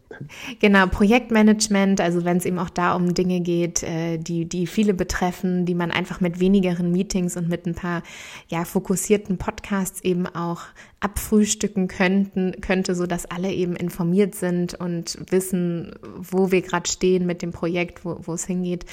Genau, 0.62 0.88
Projektmanagement, 0.88 2.00
also 2.00 2.24
wenn 2.24 2.38
es 2.38 2.46
eben 2.46 2.60
auch 2.60 2.70
da 2.70 2.96
um 2.96 3.14
Dinge 3.14 3.42
geht, 3.42 3.84
äh, 3.84 4.18
die, 4.18 4.46
die 4.46 4.68
viele 4.68 4.94
betreffen, 4.94 5.66
die 5.66 5.76
man 5.76 5.92
einfach 5.92 6.22
mit 6.22 6.40
wenigeren 6.40 6.92
Meetings 6.92 7.36
und 7.36 7.50
mit 7.50 7.66
ein 7.66 7.76
paar 7.76 8.04
ja, 8.48 8.64
fokussierten 8.64 9.38
Podcasts 9.38 10.02
eben 10.02 10.26
auch 10.28 10.62
abfrühstücken 11.00 11.88
könnten, 11.88 12.60
könnte, 12.62 12.96
so 12.96 13.06
dass 13.06 13.26
alle 13.26 13.52
eben 13.52 13.76
informiert 13.76 14.34
sind 14.34 14.74
und 14.74 15.18
wissen, 15.30 15.94
wo 16.18 16.52
wir 16.52 16.62
gerade 16.62 16.90
stehen 16.90 17.28
mit 17.28 17.42
dem 17.42 17.52
Projekt, 17.52 18.04
wo, 18.04 18.18
wo 18.24 18.34
es 18.34 18.46
hingeht. 18.46 18.86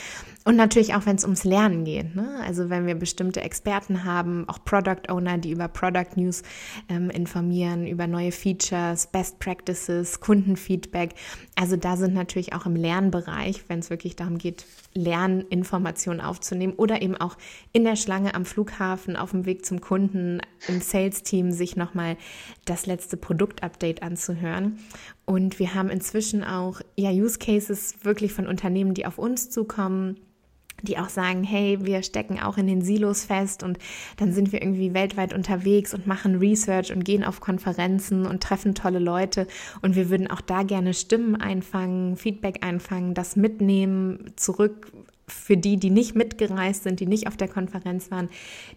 Und 0.44 0.56
natürlich 0.56 0.94
auch, 0.94 1.06
wenn 1.06 1.16
es 1.16 1.24
ums 1.24 1.44
Lernen 1.44 1.84
geht. 1.84 2.14
Ne? 2.14 2.40
Also 2.46 2.68
wenn 2.68 2.86
wir 2.86 2.94
bestimmte 2.94 3.40
Experten 3.40 4.04
haben, 4.04 4.46
auch 4.48 4.62
Product 4.62 5.08
Owner, 5.08 5.38
die 5.38 5.52
über 5.52 5.68
Product 5.68 6.16
News 6.16 6.42
ähm, 6.90 7.08
informieren, 7.08 7.86
über 7.86 8.03
neue 8.06 8.32
Features, 8.32 9.06
Best 9.06 9.38
Practices, 9.38 10.20
Kundenfeedback. 10.20 11.14
Also 11.54 11.76
da 11.76 11.96
sind 11.96 12.14
natürlich 12.14 12.52
auch 12.52 12.66
im 12.66 12.76
Lernbereich, 12.76 13.64
wenn 13.68 13.78
es 13.78 13.90
wirklich 13.90 14.16
darum 14.16 14.38
geht, 14.38 14.66
Lerninformationen 14.94 16.20
aufzunehmen 16.20 16.74
oder 16.74 17.02
eben 17.02 17.16
auch 17.16 17.36
in 17.72 17.84
der 17.84 17.96
Schlange 17.96 18.34
am 18.34 18.44
Flughafen, 18.44 19.16
auf 19.16 19.32
dem 19.32 19.46
Weg 19.46 19.66
zum 19.66 19.80
Kunden, 19.80 20.40
im 20.68 20.80
Sales-Team 20.80 21.50
sich 21.50 21.76
nochmal 21.76 22.16
das 22.64 22.86
letzte 22.86 23.16
Produktupdate 23.16 24.02
anzuhören. 24.02 24.78
Und 25.24 25.58
wir 25.58 25.74
haben 25.74 25.90
inzwischen 25.90 26.44
auch 26.44 26.80
ja, 26.96 27.10
Use 27.10 27.38
Cases 27.38 28.04
wirklich 28.04 28.32
von 28.32 28.46
Unternehmen, 28.46 28.94
die 28.94 29.06
auf 29.06 29.18
uns 29.18 29.50
zukommen 29.50 30.20
die 30.84 30.98
auch 30.98 31.08
sagen, 31.08 31.42
hey, 31.42 31.78
wir 31.82 32.02
stecken 32.02 32.40
auch 32.40 32.56
in 32.56 32.66
den 32.66 32.82
Silos 32.82 33.24
fest 33.24 33.62
und 33.62 33.78
dann 34.16 34.32
sind 34.32 34.52
wir 34.52 34.62
irgendwie 34.62 34.94
weltweit 34.94 35.34
unterwegs 35.34 35.94
und 35.94 36.06
machen 36.06 36.36
Research 36.36 36.92
und 36.92 37.04
gehen 37.04 37.24
auf 37.24 37.40
Konferenzen 37.40 38.26
und 38.26 38.42
treffen 38.42 38.74
tolle 38.74 38.98
Leute. 38.98 39.46
Und 39.82 39.96
wir 39.96 40.10
würden 40.10 40.30
auch 40.30 40.40
da 40.40 40.62
gerne 40.62 40.94
Stimmen 40.94 41.36
einfangen, 41.36 42.16
Feedback 42.16 42.64
einfangen, 42.64 43.14
das 43.14 43.36
mitnehmen, 43.36 44.32
zurück 44.36 44.92
für 45.26 45.56
die, 45.56 45.76
die 45.76 45.90
nicht 45.90 46.14
mitgereist 46.14 46.82
sind, 46.82 47.00
die 47.00 47.06
nicht 47.06 47.26
auf 47.26 47.36
der 47.36 47.48
Konferenz 47.48 48.10
waren, 48.10 48.28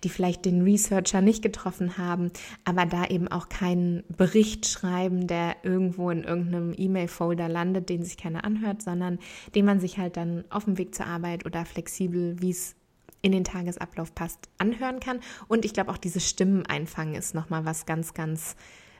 die 0.04 0.10
vielleicht 0.10 0.46
den 0.46 0.62
Researcher 0.62 1.22
nicht 1.22 1.42
getroffen 1.42 1.98
haben, 1.98 2.32
aber 2.64 2.86
da 2.86 3.06
eben 3.06 3.28
auch 3.28 3.50
keinen 3.50 4.04
Bericht 4.16 4.66
schreiben, 4.66 5.28
der 5.28 5.58
irgendwo 5.64 6.10
in 6.10 6.24
irgendeinem 6.24 6.74
E-Mail-Folder 6.78 7.50
landet, 7.50 7.90
den 7.90 8.04
sich 8.04 8.18
keiner 8.18 8.44
anhört, 8.44 8.82
sondern 8.82 9.20
den 9.56 9.66
man 9.66 9.80
sich 9.80 9.98
halt 9.98 10.18
dann 10.18 10.46
auf 10.50 10.66
dem 10.66 10.78
Weg 10.78 10.96
zur 10.96 11.08
Arbeit 11.08 11.46
oder 11.46 11.66
flexibel, 11.66 12.42
wie 12.42 12.52
es 12.52 12.76
in 13.22 13.32
den 13.32 13.44
Tagesablauf 13.44 14.14
passt, 14.16 14.48
anhören 14.58 15.00
kann. 15.00 15.20
Und 15.48 15.66
ich 15.66 15.74
glaube 15.74 15.92
auch 15.92 15.98
dieses 15.98 16.28
Stimmen 16.30 16.66
einfangen 16.66 17.16
ist 17.16 17.36
nochmal 17.36 17.66
was 17.66 17.86
ganz, 17.86 18.14
ganz 18.14 18.56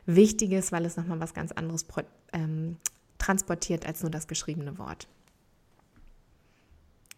Wichtiges, 0.06 0.72
weil 0.72 0.86
es 0.86 0.98
nochmal 0.98 1.20
was 1.20 1.34
ganz 1.34 1.52
anderes 1.52 1.86
ähm, 2.34 2.78
transportiert 3.20 3.86
als 3.86 4.02
nur 4.02 4.12
das 4.12 4.28
geschriebene 4.28 4.78
Wort. 4.78 5.08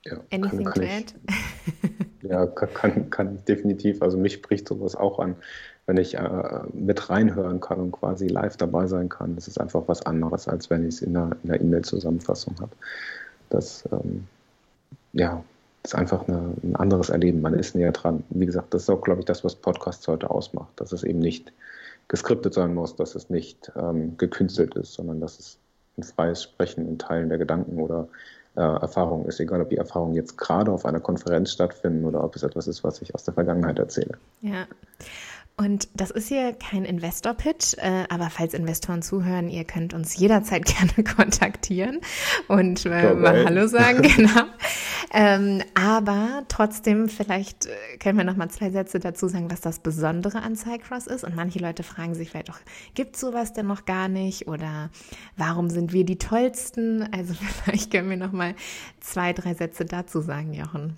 Ja, 0.05 0.19
Anything 0.31 0.63
kann, 0.65 0.73
kann 0.73 0.83
add? 0.83 1.13
ja, 2.21 2.45
kann, 2.47 3.09
kann 3.09 3.45
definitiv. 3.45 4.01
Also 4.01 4.17
mich 4.17 4.33
spricht 4.33 4.67
sowas 4.67 4.95
auch 4.95 5.19
an, 5.19 5.35
wenn 5.85 5.97
ich 5.97 6.15
äh, 6.15 6.61
mit 6.73 7.09
reinhören 7.09 7.59
kann 7.59 7.79
und 7.79 7.91
quasi 7.91 8.27
live 8.27 8.57
dabei 8.57 8.87
sein 8.87 9.09
kann. 9.09 9.35
Das 9.35 9.47
ist 9.47 9.59
einfach 9.59 9.83
was 9.87 10.05
anderes, 10.05 10.47
als 10.47 10.69
wenn 10.69 10.87
ich 10.87 10.95
es 10.95 11.01
in 11.01 11.17
einer 11.17 11.35
E-Mail-Zusammenfassung 11.59 12.55
habe. 12.59 12.71
Das 13.49 13.87
ähm, 13.91 14.27
ja, 15.13 15.43
ist 15.83 15.95
einfach 15.95 16.27
eine, 16.27 16.53
ein 16.63 16.75
anderes 16.75 17.09
Erleben. 17.09 17.41
Man 17.41 17.53
ist 17.53 17.75
näher 17.75 17.91
dran. 17.91 18.23
Wie 18.29 18.45
gesagt, 18.45 18.73
das 18.73 18.83
ist 18.83 18.89
auch, 18.89 19.01
glaube 19.01 19.21
ich, 19.21 19.25
das, 19.25 19.43
was 19.43 19.55
Podcasts 19.55 20.07
heute 20.07 20.29
ausmacht. 20.29 20.69
Dass 20.77 20.91
es 20.91 21.03
eben 21.03 21.19
nicht 21.19 21.51
geskriptet 22.07 22.53
sein 22.53 22.73
muss, 22.73 22.95
dass 22.95 23.15
es 23.15 23.29
nicht 23.29 23.71
ähm, 23.75 24.17
gekünstelt 24.17 24.75
ist, 24.75 24.93
sondern 24.93 25.19
dass 25.19 25.39
es 25.39 25.57
ein 25.97 26.03
freies 26.03 26.43
Sprechen 26.43 26.87
und 26.87 27.01
Teilen 27.01 27.29
der 27.29 27.37
Gedanken 27.37 27.79
oder 27.79 28.07
äh, 28.55 28.61
Erfahrung 28.61 29.25
ist, 29.25 29.39
egal 29.39 29.61
ob 29.61 29.69
die 29.69 29.77
Erfahrungen 29.77 30.15
jetzt 30.15 30.37
gerade 30.37 30.71
auf 30.71 30.85
einer 30.85 30.99
Konferenz 30.99 31.51
stattfinden 31.51 32.05
oder 32.05 32.23
ob 32.23 32.35
es 32.35 32.43
etwas 32.43 32.67
ist, 32.67 32.83
was 32.83 33.01
ich 33.01 33.13
aus 33.15 33.23
der 33.23 33.33
Vergangenheit 33.33 33.79
erzähle. 33.79 34.17
Ja. 34.41 34.65
Und 35.59 35.89
das 35.93 36.09
ist 36.09 36.29
hier 36.29 36.53
kein 36.53 36.85
Investor-Pitch, 36.85 37.73
äh, 37.79 38.05
aber 38.07 38.29
falls 38.29 38.53
Investoren 38.53 39.01
zuhören, 39.01 39.49
ihr 39.49 39.65
könnt 39.65 39.93
uns 39.93 40.15
jederzeit 40.15 40.63
gerne 40.97 41.03
kontaktieren 41.03 41.99
und 42.47 42.85
äh, 42.85 43.13
mal 43.13 43.43
Hallo 43.43 43.67
sagen, 43.67 44.01
genau. 44.15 44.45
Ähm, 45.11 45.61
aber 45.73 46.43
trotzdem, 46.47 47.09
vielleicht 47.09 47.65
äh, 47.65 47.97
können 47.99 48.17
wir 48.17 48.23
noch 48.23 48.37
mal 48.37 48.47
zwei 48.47 48.69
Sätze 48.69 49.01
dazu 49.01 49.27
sagen, 49.27 49.51
was 49.51 49.59
das 49.59 49.79
Besondere 49.79 50.41
an 50.43 50.55
Cycross 50.55 51.07
ist. 51.07 51.25
Und 51.25 51.35
manche 51.35 51.59
Leute 51.59 51.83
fragen 51.83 52.15
sich 52.15 52.29
vielleicht 52.29 52.51
auch, 52.51 52.59
gibt 52.93 53.15
es 53.15 53.21
sowas 53.21 53.51
denn 53.51 53.67
noch 53.67 53.83
gar 53.83 54.07
nicht? 54.07 54.47
Oder 54.47 54.91
warum 55.35 55.69
sind 55.69 55.91
wir 55.91 56.05
die 56.05 56.19
Tollsten? 56.19 57.09
Also 57.11 57.33
vielleicht 57.65 57.91
können 57.91 58.09
wir 58.09 58.15
noch 58.15 58.31
mal 58.31 58.55
zwei, 59.01 59.33
drei 59.33 59.55
Sätze 59.55 59.83
dazu 59.83 60.21
sagen, 60.21 60.53
Jochen 60.53 60.95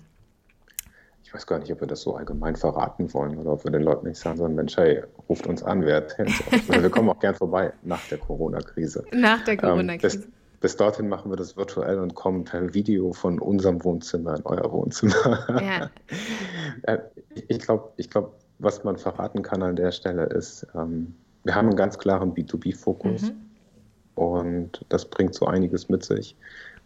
ich 1.32 1.36
weiß 1.36 1.46
gar 1.46 1.58
nicht, 1.60 1.72
ob 1.72 1.80
wir 1.80 1.88
das 1.88 2.02
so 2.02 2.14
allgemein 2.14 2.56
verraten 2.56 3.14
wollen 3.14 3.38
oder 3.38 3.52
ob 3.52 3.64
wir 3.64 3.70
den 3.70 3.84
Leuten 3.84 4.06
nicht 4.06 4.18
sagen 4.18 4.36
sollen, 4.36 4.54
Mensch, 4.54 4.76
hey, 4.76 5.02
ruft 5.30 5.46
uns 5.46 5.62
an, 5.62 5.80
wer 5.82 6.06
Wir 6.06 6.90
kommen 6.90 7.08
auch 7.08 7.20
gern 7.20 7.34
vorbei 7.34 7.72
nach 7.84 8.06
der 8.08 8.18
Corona-Krise. 8.18 9.06
Nach 9.14 9.42
der 9.42 9.56
Corona-Krise. 9.56 10.16
Ähm, 10.16 10.22
bis, 10.24 10.60
bis, 10.60 10.76
dorthin 10.76 11.08
machen 11.08 11.32
wir 11.32 11.36
das 11.36 11.56
virtuell 11.56 12.00
und 12.00 12.14
kommen 12.14 12.44
per 12.44 12.74
Video 12.74 13.14
von 13.14 13.38
unserem 13.38 13.82
Wohnzimmer 13.82 14.36
in 14.36 14.42
euer 14.44 14.70
Wohnzimmer. 14.70 15.90
Ja. 16.84 16.98
ich 17.48 17.60
glaube, 17.60 17.92
ich 17.96 18.10
glaub, 18.10 18.34
was 18.58 18.84
man 18.84 18.98
verraten 18.98 19.40
kann 19.40 19.62
an 19.62 19.76
der 19.76 19.90
Stelle 19.90 20.24
ist, 20.24 20.66
ähm, 20.74 21.14
wir 21.44 21.54
haben 21.54 21.68
einen 21.68 21.76
ganz 21.76 21.98
klaren 21.98 22.34
B2B-Fokus 22.34 23.22
mhm. 23.22 23.36
und 24.16 24.84
das 24.90 25.06
bringt 25.06 25.34
so 25.34 25.46
einiges 25.46 25.88
mit 25.88 26.04
sich 26.04 26.36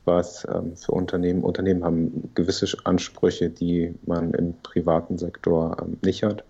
was 0.07 0.47
ähm, 0.53 0.77
für 0.77 0.93
Unternehmen. 0.93 1.43
Unternehmen 1.43 1.85
haben 1.85 2.31
gewisse 2.35 2.67
Ansprüche, 2.85 3.51
die 3.51 3.95
man 4.07 4.33
im 4.35 4.55
privaten 4.63 5.19
Sektor 5.19 5.77
ähm, 5.83 5.99
nicht 6.03 6.23
hat. 6.23 6.45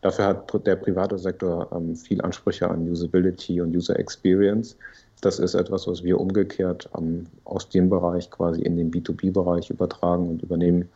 Dafür 0.00 0.26
hat 0.26 0.66
der 0.66 0.76
private 0.76 1.18
Sektor 1.18 1.68
ähm, 1.72 1.94
viel 1.94 2.20
Ansprüche 2.22 2.68
an 2.68 2.90
Usability 2.90 3.60
und 3.60 3.74
User 3.74 3.98
Experience. 3.98 4.76
Das 5.20 5.38
ist 5.38 5.54
etwas, 5.54 5.86
was 5.86 6.02
wir 6.02 6.20
umgekehrt 6.20 6.88
ähm, 6.98 7.26
aus 7.44 7.68
dem 7.68 7.88
Bereich 7.88 8.30
quasi 8.30 8.62
in 8.62 8.76
den 8.76 8.90
B2B-Bereich 8.90 9.70
übertragen 9.70 10.28
und 10.28 10.42
übernehmen 10.42 10.88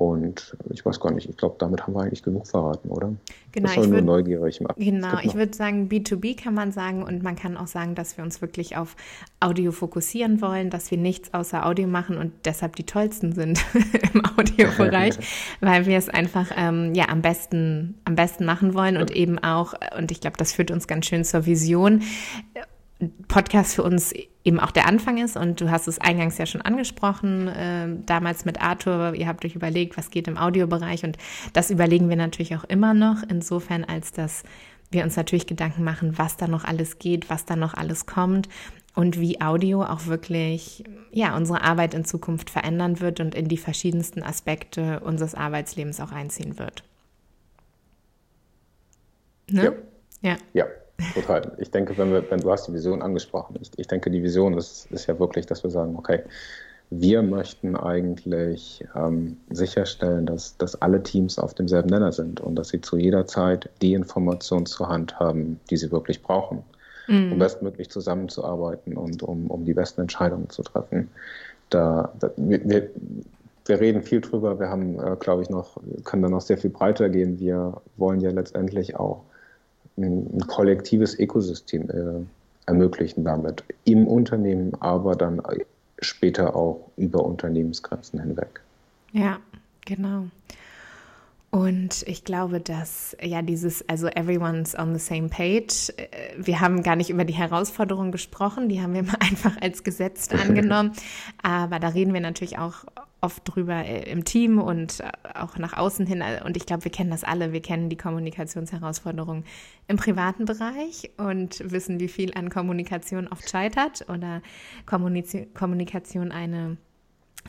und 0.00 0.56
ich 0.70 0.86
weiß 0.86 0.98
gar 0.98 1.12
nicht, 1.12 1.28
ich 1.28 1.36
glaube, 1.36 1.56
damit 1.58 1.82
haben 1.82 1.92
wir 1.92 2.00
eigentlich 2.00 2.22
genug 2.22 2.46
verraten, 2.46 2.88
oder? 2.88 3.12
Genau, 3.52 3.66
das 3.66 3.74
soll 3.74 3.84
ich 3.84 3.90
nur 3.90 3.98
würd, 3.98 4.06
neugierig 4.06 4.60
machen. 4.62 4.82
Genau, 4.82 5.18
ich 5.22 5.34
würde 5.34 5.54
sagen, 5.54 5.90
B2B 5.90 6.42
kann 6.42 6.54
man 6.54 6.72
sagen 6.72 7.02
und 7.02 7.22
man 7.22 7.36
kann 7.36 7.58
auch 7.58 7.66
sagen, 7.66 7.94
dass 7.94 8.16
wir 8.16 8.24
uns 8.24 8.40
wirklich 8.40 8.78
auf 8.78 8.96
Audio 9.40 9.72
fokussieren 9.72 10.40
wollen, 10.40 10.70
dass 10.70 10.90
wir 10.90 10.96
nichts 10.96 11.34
außer 11.34 11.66
Audio 11.66 11.86
machen 11.86 12.16
und 12.16 12.32
deshalb 12.46 12.76
die 12.76 12.84
tollsten 12.84 13.32
sind 13.32 13.62
im 14.14 14.22
Audiobereich, 14.38 15.18
weil 15.60 15.84
wir 15.84 15.98
es 15.98 16.08
einfach 16.08 16.50
ähm, 16.56 16.94
ja 16.94 17.10
am 17.10 17.20
besten 17.20 17.96
am 18.06 18.14
besten 18.14 18.46
machen 18.46 18.72
wollen 18.72 18.96
und 18.96 19.10
eben 19.10 19.38
auch 19.38 19.74
und 19.98 20.10
ich 20.10 20.22
glaube, 20.22 20.38
das 20.38 20.54
führt 20.54 20.70
uns 20.70 20.86
ganz 20.86 21.04
schön 21.04 21.24
zur 21.24 21.44
Vision 21.44 22.00
Podcast 23.28 23.74
für 23.74 23.82
uns 23.82 24.12
eben 24.44 24.60
auch 24.60 24.70
der 24.70 24.86
Anfang 24.86 25.18
ist. 25.18 25.36
Und 25.36 25.60
du 25.60 25.70
hast 25.70 25.88
es 25.88 25.98
eingangs 25.98 26.38
ja 26.38 26.46
schon 26.46 26.62
angesprochen, 26.62 27.48
äh, 27.48 27.88
damals 28.06 28.44
mit 28.44 28.60
Arthur, 28.60 29.14
ihr 29.14 29.26
habt 29.26 29.44
euch 29.44 29.54
überlegt, 29.54 29.96
was 29.96 30.10
geht 30.10 30.28
im 30.28 30.38
Audiobereich. 30.38 31.04
Und 31.04 31.16
das 31.52 31.70
überlegen 31.70 32.08
wir 32.08 32.16
natürlich 32.16 32.56
auch 32.56 32.64
immer 32.64 32.94
noch, 32.94 33.22
insofern 33.28 33.84
als 33.84 34.12
dass 34.12 34.42
wir 34.90 35.04
uns 35.04 35.16
natürlich 35.16 35.46
Gedanken 35.46 35.84
machen, 35.84 36.18
was 36.18 36.36
da 36.36 36.48
noch 36.48 36.64
alles 36.64 36.98
geht, 36.98 37.30
was 37.30 37.44
da 37.44 37.54
noch 37.54 37.74
alles 37.74 38.06
kommt 38.06 38.48
und 38.94 39.20
wie 39.20 39.40
Audio 39.40 39.84
auch 39.84 40.06
wirklich 40.06 40.84
ja, 41.12 41.36
unsere 41.36 41.62
Arbeit 41.62 41.94
in 41.94 42.04
Zukunft 42.04 42.50
verändern 42.50 43.00
wird 43.00 43.20
und 43.20 43.34
in 43.34 43.46
die 43.46 43.56
verschiedensten 43.56 44.22
Aspekte 44.22 45.00
unseres 45.00 45.34
Arbeitslebens 45.34 46.00
auch 46.00 46.12
einziehen 46.12 46.58
wird. 46.58 46.82
Ne? 49.48 49.76
Ja. 50.22 50.30
ja. 50.30 50.36
ja. 50.52 50.64
Total. 51.14 51.52
Ich 51.58 51.70
denke, 51.70 51.96
wenn, 51.98 52.12
wir, 52.12 52.30
wenn 52.30 52.40
du 52.40 52.50
hast 52.50 52.68
die 52.68 52.72
Vision 52.72 53.02
angesprochen, 53.02 53.56
ich, 53.60 53.70
ich 53.76 53.86
denke, 53.86 54.10
die 54.10 54.22
Vision 54.22 54.56
ist, 54.56 54.90
ist 54.90 55.06
ja 55.06 55.18
wirklich, 55.18 55.46
dass 55.46 55.62
wir 55.62 55.70
sagen, 55.70 55.96
okay, 55.96 56.22
wir 56.90 57.22
möchten 57.22 57.76
eigentlich 57.76 58.84
ähm, 58.96 59.36
sicherstellen, 59.48 60.26
dass, 60.26 60.56
dass 60.56 60.80
alle 60.82 61.02
Teams 61.02 61.38
auf 61.38 61.54
demselben 61.54 61.88
Nenner 61.88 62.10
sind 62.10 62.40
und 62.40 62.56
dass 62.56 62.70
sie 62.70 62.80
zu 62.80 62.96
jeder 62.96 63.26
Zeit 63.26 63.70
die 63.80 63.94
Informationen 63.94 64.66
zur 64.66 64.88
Hand 64.88 65.18
haben, 65.20 65.60
die 65.70 65.76
sie 65.76 65.92
wirklich 65.92 66.20
brauchen, 66.20 66.64
mhm. 67.06 67.32
um 67.32 67.38
bestmöglich 67.38 67.90
zusammenzuarbeiten 67.90 68.96
und 68.96 69.22
um, 69.22 69.46
um 69.50 69.64
die 69.64 69.74
besten 69.74 70.00
Entscheidungen 70.00 70.50
zu 70.50 70.64
treffen. 70.64 71.08
Da, 71.70 72.12
da 72.18 72.32
wir, 72.36 72.90
wir 73.66 73.80
reden 73.80 74.02
viel 74.02 74.20
drüber, 74.20 74.58
wir 74.58 74.68
haben, 74.68 74.98
äh, 74.98 75.14
glaube 75.20 75.42
ich, 75.42 75.50
noch, 75.50 75.76
können 76.02 76.22
da 76.22 76.28
noch 76.28 76.40
sehr 76.40 76.58
viel 76.58 76.70
breiter 76.70 77.08
gehen. 77.08 77.38
Wir 77.38 77.80
wollen 77.98 78.20
ja 78.20 78.30
letztendlich 78.30 78.96
auch 78.96 79.22
ein 79.96 80.40
kollektives 80.46 81.18
Ökosystem 81.18 81.90
äh, 81.90 82.24
ermöglichen 82.66 83.24
damit. 83.24 83.64
Im 83.84 84.06
Unternehmen, 84.06 84.72
aber 84.80 85.16
dann 85.16 85.42
später 86.00 86.56
auch 86.56 86.90
über 86.96 87.24
Unternehmensgrenzen 87.24 88.20
hinweg. 88.20 88.60
Ja, 89.12 89.38
genau. 89.84 90.26
Und 91.50 92.06
ich 92.06 92.22
glaube, 92.22 92.60
dass 92.60 93.16
ja 93.20 93.42
dieses, 93.42 93.86
also 93.88 94.06
everyone's 94.06 94.78
on 94.78 94.96
the 94.96 95.00
same 95.00 95.28
page, 95.28 95.92
äh, 95.96 96.06
wir 96.36 96.60
haben 96.60 96.84
gar 96.84 96.94
nicht 96.94 97.10
über 97.10 97.24
die 97.24 97.32
Herausforderungen 97.32 98.12
gesprochen, 98.12 98.68
die 98.68 98.80
haben 98.80 98.94
wir 98.94 99.02
mal 99.02 99.16
einfach 99.20 99.60
als 99.60 99.82
gesetzt 99.82 100.32
angenommen. 100.32 100.92
Aber 101.42 101.80
da 101.80 101.88
reden 101.88 102.14
wir 102.14 102.20
natürlich 102.20 102.58
auch 102.58 102.84
oft 103.20 103.42
drüber 103.44 103.84
äh, 103.84 104.10
im 104.10 104.24
Team 104.24 104.58
und 104.58 105.00
äh, 105.00 105.10
auch 105.34 105.58
nach 105.58 105.76
außen 105.76 106.06
hin. 106.06 106.22
Und 106.44 106.56
ich 106.56 106.66
glaube, 106.66 106.84
wir 106.84 106.92
kennen 106.92 107.10
das 107.10 107.24
alle. 107.24 107.52
Wir 107.52 107.62
kennen 107.62 107.88
die 107.88 107.96
Kommunikationsherausforderungen 107.96 109.44
im 109.88 109.96
privaten 109.96 110.44
Bereich 110.44 111.10
und 111.16 111.62
wissen, 111.70 112.00
wie 112.00 112.08
viel 112.08 112.34
an 112.34 112.50
Kommunikation 112.50 113.28
oft 113.28 113.48
scheitert 113.48 114.08
oder 114.08 114.42
Kommunikation 114.86 116.32
eine 116.32 116.76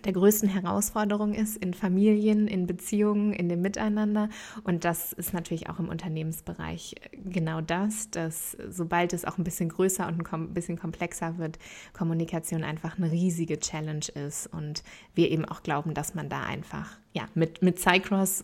der 0.05 0.13
größten 0.13 0.49
Herausforderungen 0.49 1.33
ist 1.33 1.57
in 1.57 1.73
Familien, 1.73 2.47
in 2.47 2.65
Beziehungen, 2.65 3.33
in 3.33 3.49
dem 3.49 3.61
Miteinander. 3.61 4.29
Und 4.63 4.83
das 4.83 5.13
ist 5.13 5.33
natürlich 5.33 5.69
auch 5.69 5.79
im 5.79 5.89
Unternehmensbereich 5.89 6.95
genau 7.25 7.61
das, 7.61 8.09
dass 8.09 8.57
sobald 8.69 9.13
es 9.13 9.25
auch 9.25 9.37
ein 9.37 9.43
bisschen 9.43 9.69
größer 9.69 10.07
und 10.07 10.31
ein 10.31 10.53
bisschen 10.53 10.77
komplexer 10.77 11.37
wird, 11.37 11.59
Kommunikation 11.93 12.63
einfach 12.63 12.97
eine 12.97 13.11
riesige 13.11 13.59
Challenge 13.59 14.05
ist. 14.25 14.47
Und 14.47 14.83
wir 15.13 15.29
eben 15.29 15.45
auch 15.45 15.61
glauben, 15.61 15.93
dass 15.93 16.15
man 16.15 16.29
da 16.29 16.43
einfach 16.43 16.97
ja, 17.13 17.27
mit, 17.35 17.61
mit 17.61 17.79
Cycross 17.79 18.43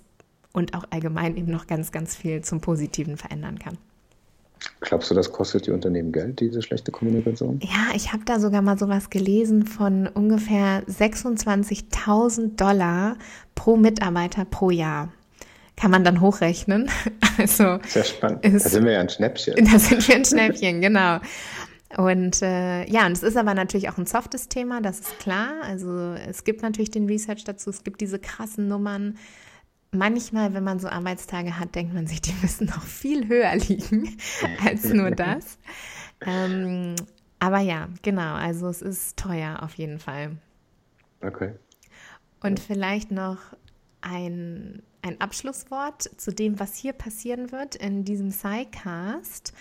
und 0.53 0.75
auch 0.75 0.86
allgemein 0.89 1.38
eben 1.38 1.51
noch 1.51 1.67
ganz, 1.67 1.91
ganz 1.91 2.15
viel 2.15 2.43
zum 2.43 2.62
Positiven 2.62 3.17
verändern 3.17 3.60
kann. 3.60 3.77
Glaubst 4.82 5.10
du, 5.12 5.15
das 5.15 5.32
kostet 5.32 5.67
die 5.67 5.72
Unternehmen 5.72 6.12
Geld, 6.12 6.39
diese 6.39 6.62
schlechte 6.62 6.91
Kommunikation? 6.91 7.60
Ja, 7.62 7.96
ich 7.96 8.13
habe 8.13 8.24
da 8.26 8.39
sogar 8.39 8.62
mal 8.62 8.78
sowas 8.78 9.10
gelesen 9.10 9.65
von 9.65 10.08
ungefähr 10.08 10.84
26.000 10.86 12.56
Dollar 12.56 13.17
pro 13.56 13.76
Mitarbeiter 13.76 14.46
pro 14.46 14.70
Jahr. 14.70 15.12
Kann 15.76 15.91
man 15.91 16.04
dann 16.04 16.22
hochrechnen. 16.22 16.89
Also 17.39 17.78
Sehr 17.88 18.04
spannend. 18.04 18.43
Ist, 18.43 18.65
da 18.65 18.70
sind 18.70 18.86
wir 18.86 18.93
ja 18.93 19.00
ein 19.00 19.10
Schnäppchen. 19.10 19.54
Da 19.72 19.78
sind 19.78 20.08
wir 20.08 20.15
ein 20.15 20.26
Schnäppchen, 20.26 20.82
genau. 20.82 21.20
Und 21.96 22.41
äh, 22.41 22.84
ja, 22.89 23.06
und 23.06 23.12
es 23.12 23.22
ist 23.22 23.38
aber 23.38 23.54
natürlich 23.54 23.88
auch 23.88 23.98
ein 24.00 24.08
softes 24.08 24.50
Thema, 24.50 24.82
das 24.82 25.02
ist 25.02 25.20
klar. 25.20 25.52
Also 25.62 26.13
es 26.28 26.43
gibt 26.43 26.63
natürlich 26.63 26.89
den 26.89 27.06
Research 27.06 27.43
dazu, 27.43 27.70
es 27.70 27.84
gibt 27.84 28.02
diese 28.02 28.17
krassen 28.17 28.67
Nummern 28.67 29.17
manchmal, 29.91 30.54
wenn 30.54 30.63
man 30.63 30.80
so 30.80 30.88
Arbeitstage 30.88 31.60
hat, 31.60 31.76
denkt 31.76 31.93
man 31.93 32.08
sich, 32.08 32.21
die 32.21 32.34
müssen 32.41 32.67
noch 32.67 32.84
viel 32.84 33.28
höher 33.28 33.56
liegen 33.56 34.17
als 34.65 34.86
nur 34.86 35.12
das. 35.15 35.58
Ähm, 36.26 36.95
aber 37.39 37.60
ja, 37.60 37.89
genau, 38.02 38.34
also 38.34 38.67
es 38.67 38.82
ist 38.82 39.17
teuer 39.17 39.62
auf 39.62 39.76
jeden 39.76 40.00
Fall. 40.00 40.38
Okay. 41.21 41.54
Und 42.41 42.60
vielleicht 42.60 43.12
noch 43.12 43.38
ein, 44.02 44.82
ein 45.02 45.19
Abschlusswort 45.21 46.10
zu 46.17 46.32
dem, 46.32 46.60
was 46.60 46.76
hier 46.76 46.93
passieren 46.93 47.52
wird 47.52 47.76
in 47.76 48.04
diesem 48.04 48.30
Psycast. 48.30 49.54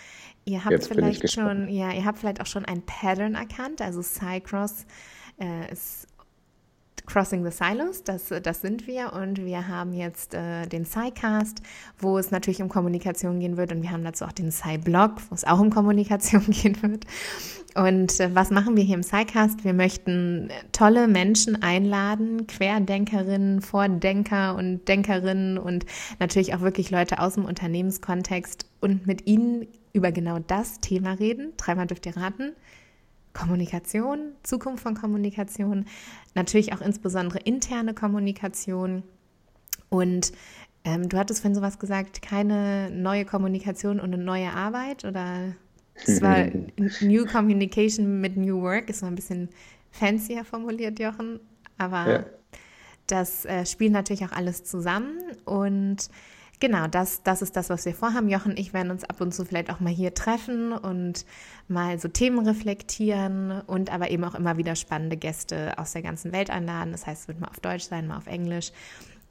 Ihr 0.44 0.64
habt 0.64 0.72
Jetzt 0.72 0.88
vielleicht 0.88 1.32
schon, 1.32 1.68
ja, 1.68 1.92
ihr 1.92 2.04
habt 2.04 2.18
vielleicht 2.18 2.40
auch 2.40 2.46
schon 2.46 2.64
ein 2.64 2.82
Pattern 2.82 3.34
erkannt. 3.34 3.82
Also 3.82 4.02
Cycross 4.02 4.86
äh, 5.40 5.72
ist 5.72 6.06
Crossing 7.06 7.44
the 7.44 7.50
Silos, 7.50 8.04
das, 8.04 8.32
das 8.42 8.60
sind 8.60 8.86
wir 8.86 9.12
und 9.12 9.44
wir 9.44 9.68
haben 9.68 9.92
jetzt 9.92 10.34
äh, 10.34 10.66
den 10.66 10.84
SciCast, 10.84 11.62
wo 11.98 12.18
es 12.18 12.30
natürlich 12.30 12.60
um 12.60 12.68
Kommunikation 12.68 13.40
gehen 13.40 13.56
wird 13.56 13.72
und 13.72 13.82
wir 13.82 13.90
haben 13.90 14.04
dazu 14.04 14.24
auch 14.24 14.32
den 14.32 14.50
Sci-Blog, 14.50 15.12
wo 15.30 15.34
es 15.34 15.44
auch 15.44 15.60
um 15.60 15.70
Kommunikation 15.70 16.44
gehen 16.48 16.82
wird. 16.82 17.06
Und 17.74 18.20
äh, 18.20 18.34
was 18.34 18.50
machen 18.50 18.76
wir 18.76 18.84
hier 18.84 18.96
im 18.96 19.02
SciCast? 19.02 19.64
Wir 19.64 19.74
möchten 19.74 20.48
tolle 20.72 21.08
Menschen 21.08 21.62
einladen, 21.62 22.46
Querdenkerinnen, 22.46 23.60
Vordenker 23.60 24.56
und 24.56 24.88
Denkerinnen 24.88 25.58
und 25.58 25.84
natürlich 26.18 26.54
auch 26.54 26.60
wirklich 26.60 26.90
Leute 26.90 27.18
aus 27.18 27.34
dem 27.34 27.44
Unternehmenskontext 27.44 28.66
und 28.80 29.06
mit 29.06 29.26
ihnen 29.26 29.66
über 29.92 30.10
genau 30.10 30.38
das 30.38 30.80
Thema 30.80 31.12
reden. 31.12 31.52
Dreimal 31.56 31.86
dürft 31.86 32.06
ihr 32.06 32.16
raten. 32.16 32.52
Kommunikation, 33.36 34.32
Zukunft 34.42 34.82
von 34.82 34.94
Kommunikation, 34.94 35.84
natürlich 36.34 36.72
auch 36.72 36.80
insbesondere 36.80 37.38
interne 37.40 37.94
Kommunikation. 37.94 39.02
Und 39.88 40.32
ähm, 40.84 41.08
du 41.08 41.18
hattest 41.18 41.40
vorhin 41.40 41.54
sowas 41.54 41.78
gesagt, 41.78 42.22
keine 42.22 42.90
neue 42.90 43.24
Kommunikation 43.24 44.00
und 44.00 44.14
eine 44.14 44.22
neue 44.22 44.52
Arbeit 44.52 45.04
oder 45.04 45.54
es 45.94 46.20
war 46.20 46.46
New 47.00 47.24
Communication 47.26 48.20
mit 48.20 48.36
New 48.36 48.60
Work, 48.60 48.90
ist 48.90 49.00
so 49.00 49.06
ein 49.06 49.14
bisschen 49.14 49.48
fancier 49.90 50.44
formuliert, 50.44 50.98
Jochen, 50.98 51.40
aber 51.78 52.10
ja. 52.10 52.24
das 53.06 53.44
äh, 53.46 53.64
spielt 53.64 53.92
natürlich 53.92 54.24
auch 54.24 54.32
alles 54.32 54.64
zusammen 54.64 55.18
und 55.44 56.10
Genau, 56.58 56.86
das, 56.86 57.22
das 57.22 57.42
ist 57.42 57.54
das, 57.56 57.68
was 57.68 57.84
wir 57.84 57.94
vorhaben. 57.94 58.30
Jochen 58.30 58.52
und 58.52 58.58
ich 58.58 58.72
werden 58.72 58.90
uns 58.90 59.04
ab 59.04 59.20
und 59.20 59.32
zu 59.32 59.44
vielleicht 59.44 59.70
auch 59.70 59.80
mal 59.80 59.92
hier 59.92 60.14
treffen 60.14 60.72
und 60.72 61.26
mal 61.68 61.98
so 61.98 62.08
Themen 62.08 62.46
reflektieren 62.46 63.60
und 63.66 63.92
aber 63.92 64.10
eben 64.10 64.24
auch 64.24 64.34
immer 64.34 64.56
wieder 64.56 64.74
spannende 64.74 65.18
Gäste 65.18 65.78
aus 65.78 65.92
der 65.92 66.02
ganzen 66.02 66.32
Welt 66.32 66.48
einladen. 66.48 66.92
Das 66.92 67.06
heißt, 67.06 67.22
es 67.22 67.28
wird 67.28 67.40
mal 67.40 67.48
auf 67.48 67.60
Deutsch 67.60 67.84
sein, 67.84 68.06
mal 68.06 68.16
auf 68.16 68.26
Englisch. 68.26 68.72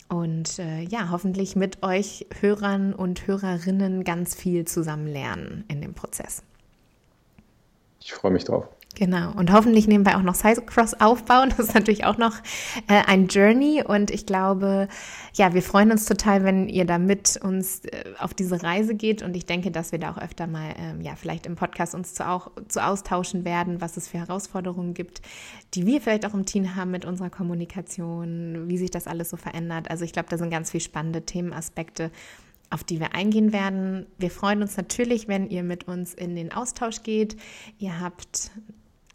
Und 0.08 0.60
äh, 0.60 0.82
ja, 0.82 1.10
hoffentlich 1.10 1.56
mit 1.56 1.82
euch 1.82 2.28
Hörern 2.40 2.94
und 2.94 3.26
Hörerinnen 3.26 4.04
ganz 4.04 4.36
viel 4.36 4.66
zusammen 4.66 5.08
lernen 5.08 5.66
in 5.68 5.82
dem 5.82 5.96
Prozess. 5.96 6.44
Ich 8.02 8.14
freue 8.14 8.32
mich 8.32 8.44
drauf. 8.44 8.68
Genau. 8.96 9.34
Und 9.34 9.52
hoffentlich 9.52 9.88
nebenbei 9.88 10.16
auch 10.16 10.22
noch 10.22 10.36
Cycross 10.36 10.94
aufbauen. 10.94 11.50
Das 11.50 11.68
ist 11.68 11.76
natürlich 11.76 12.06
auch 12.06 12.18
noch 12.18 12.34
äh, 12.88 13.04
ein 13.06 13.28
Journey. 13.28 13.84
Und 13.86 14.10
ich 14.10 14.26
glaube, 14.26 14.88
ja, 15.34 15.54
wir 15.54 15.62
freuen 15.62 15.92
uns 15.92 16.06
total, 16.06 16.46
wenn 16.46 16.70
ihr 16.70 16.86
da 16.86 16.98
mit 16.98 17.38
uns 17.44 17.84
äh, 17.86 18.04
auf 18.20 18.34
diese 18.34 18.64
Reise 18.64 18.96
geht. 18.96 19.22
Und 19.22 19.36
ich 19.36 19.46
denke, 19.46 19.70
dass 19.70 19.92
wir 19.92 20.00
da 20.00 20.12
auch 20.12 20.18
öfter 20.18 20.48
mal, 20.48 20.74
ähm, 20.78 21.02
ja, 21.02 21.16
vielleicht 21.16 21.46
im 21.46 21.56
Podcast 21.56 21.94
uns 21.94 22.14
zu, 22.14 22.28
auch, 22.28 22.52
zu 22.70 22.84
austauschen 22.84 23.44
werden, 23.44 23.82
was 23.82 23.98
es 23.98 24.08
für 24.08 24.18
Herausforderungen 24.18 24.94
gibt, 24.94 25.22
die 25.74 25.86
wir 25.86 26.00
vielleicht 26.00 26.26
auch 26.26 26.34
im 26.34 26.46
Team 26.46 26.76
haben 26.76 26.92
mit 26.92 27.04
unserer 27.04 27.30
Kommunikation, 27.30 28.70
wie 28.70 28.78
sich 28.78 28.92
das 28.92 29.08
alles 29.08 29.30
so 29.30 29.36
verändert. 29.36 29.92
Also 29.92 30.06
ich 30.06 30.14
glaube, 30.14 30.30
da 30.30 30.38
sind 30.38 30.52
ganz 30.52 30.72
viele 30.72 30.82
spannende 30.82 31.22
Themenaspekte 31.22 32.12
auf 32.70 32.84
die 32.84 33.00
wir 33.00 33.14
eingehen 33.14 33.54
werden. 33.54 34.08
Wir 34.18 34.32
freuen 34.32 34.62
uns 34.62 34.76
natürlich, 34.76 35.28
wenn 35.28 35.50
ihr 35.50 35.64
mit 35.64 35.88
uns 35.88 36.14
in 36.14 36.36
den 36.36 36.52
Austausch 36.52 37.04
geht. 37.04 37.38
Ihr 37.78 38.00
habt 38.00 38.52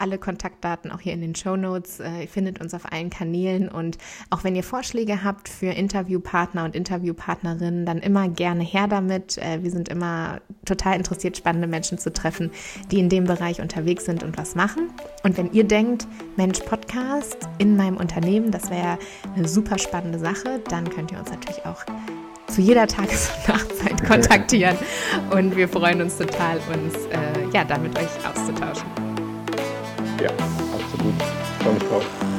alle 0.00 0.18
Kontaktdaten 0.18 0.90
auch 0.90 1.00
hier 1.00 1.12
in 1.12 1.20
den 1.20 1.34
Show 1.34 1.56
Notes. 1.56 2.00
Äh, 2.00 2.22
ihr 2.22 2.28
findet 2.28 2.60
uns 2.60 2.74
auf 2.74 2.92
allen 2.92 3.10
Kanälen 3.10 3.68
und 3.68 3.98
auch 4.30 4.44
wenn 4.44 4.56
ihr 4.56 4.62
Vorschläge 4.62 5.22
habt 5.22 5.48
für 5.48 5.66
Interviewpartner 5.66 6.64
und 6.64 6.74
Interviewpartnerinnen, 6.74 7.86
dann 7.86 7.98
immer 7.98 8.28
gerne 8.28 8.64
her 8.64 8.88
damit. 8.88 9.38
Äh, 9.38 9.62
wir 9.62 9.70
sind 9.70 9.88
immer 9.88 10.40
total 10.64 10.96
interessiert, 10.96 11.36
spannende 11.36 11.66
Menschen 11.68 11.98
zu 11.98 12.12
treffen, 12.12 12.50
die 12.90 12.98
in 12.98 13.08
dem 13.08 13.24
Bereich 13.24 13.60
unterwegs 13.60 14.04
sind 14.04 14.22
und 14.22 14.38
was 14.38 14.54
machen. 14.54 14.90
Und 15.22 15.36
wenn 15.36 15.52
ihr 15.52 15.64
denkt, 15.64 16.06
Mensch, 16.36 16.60
Podcast 16.60 17.36
in 17.58 17.76
meinem 17.76 17.96
Unternehmen, 17.96 18.50
das 18.50 18.70
wäre 18.70 18.98
eine 19.36 19.48
super 19.48 19.78
spannende 19.78 20.18
Sache, 20.18 20.60
dann 20.68 20.88
könnt 20.88 21.12
ihr 21.12 21.18
uns 21.18 21.30
natürlich 21.30 21.64
auch 21.66 21.84
zu 22.50 22.60
jeder 22.60 22.86
Tages- 22.86 23.30
und 23.30 23.54
Nachtzeit 23.54 24.06
kontaktieren. 24.06 24.76
Und 25.30 25.56
wir 25.56 25.68
freuen 25.68 26.02
uns 26.02 26.16
total, 26.16 26.58
uns 26.72 26.94
äh, 27.06 27.48
ja, 27.52 27.64
da 27.64 27.78
mit 27.78 27.96
euch 27.96 28.08
auszutauschen. 28.26 29.09
Ja, 30.20 30.28
absolut. 30.28 31.14
Ich 31.18 31.64
freue 31.64 31.72
mich 31.72 31.82
drauf. 31.84 32.29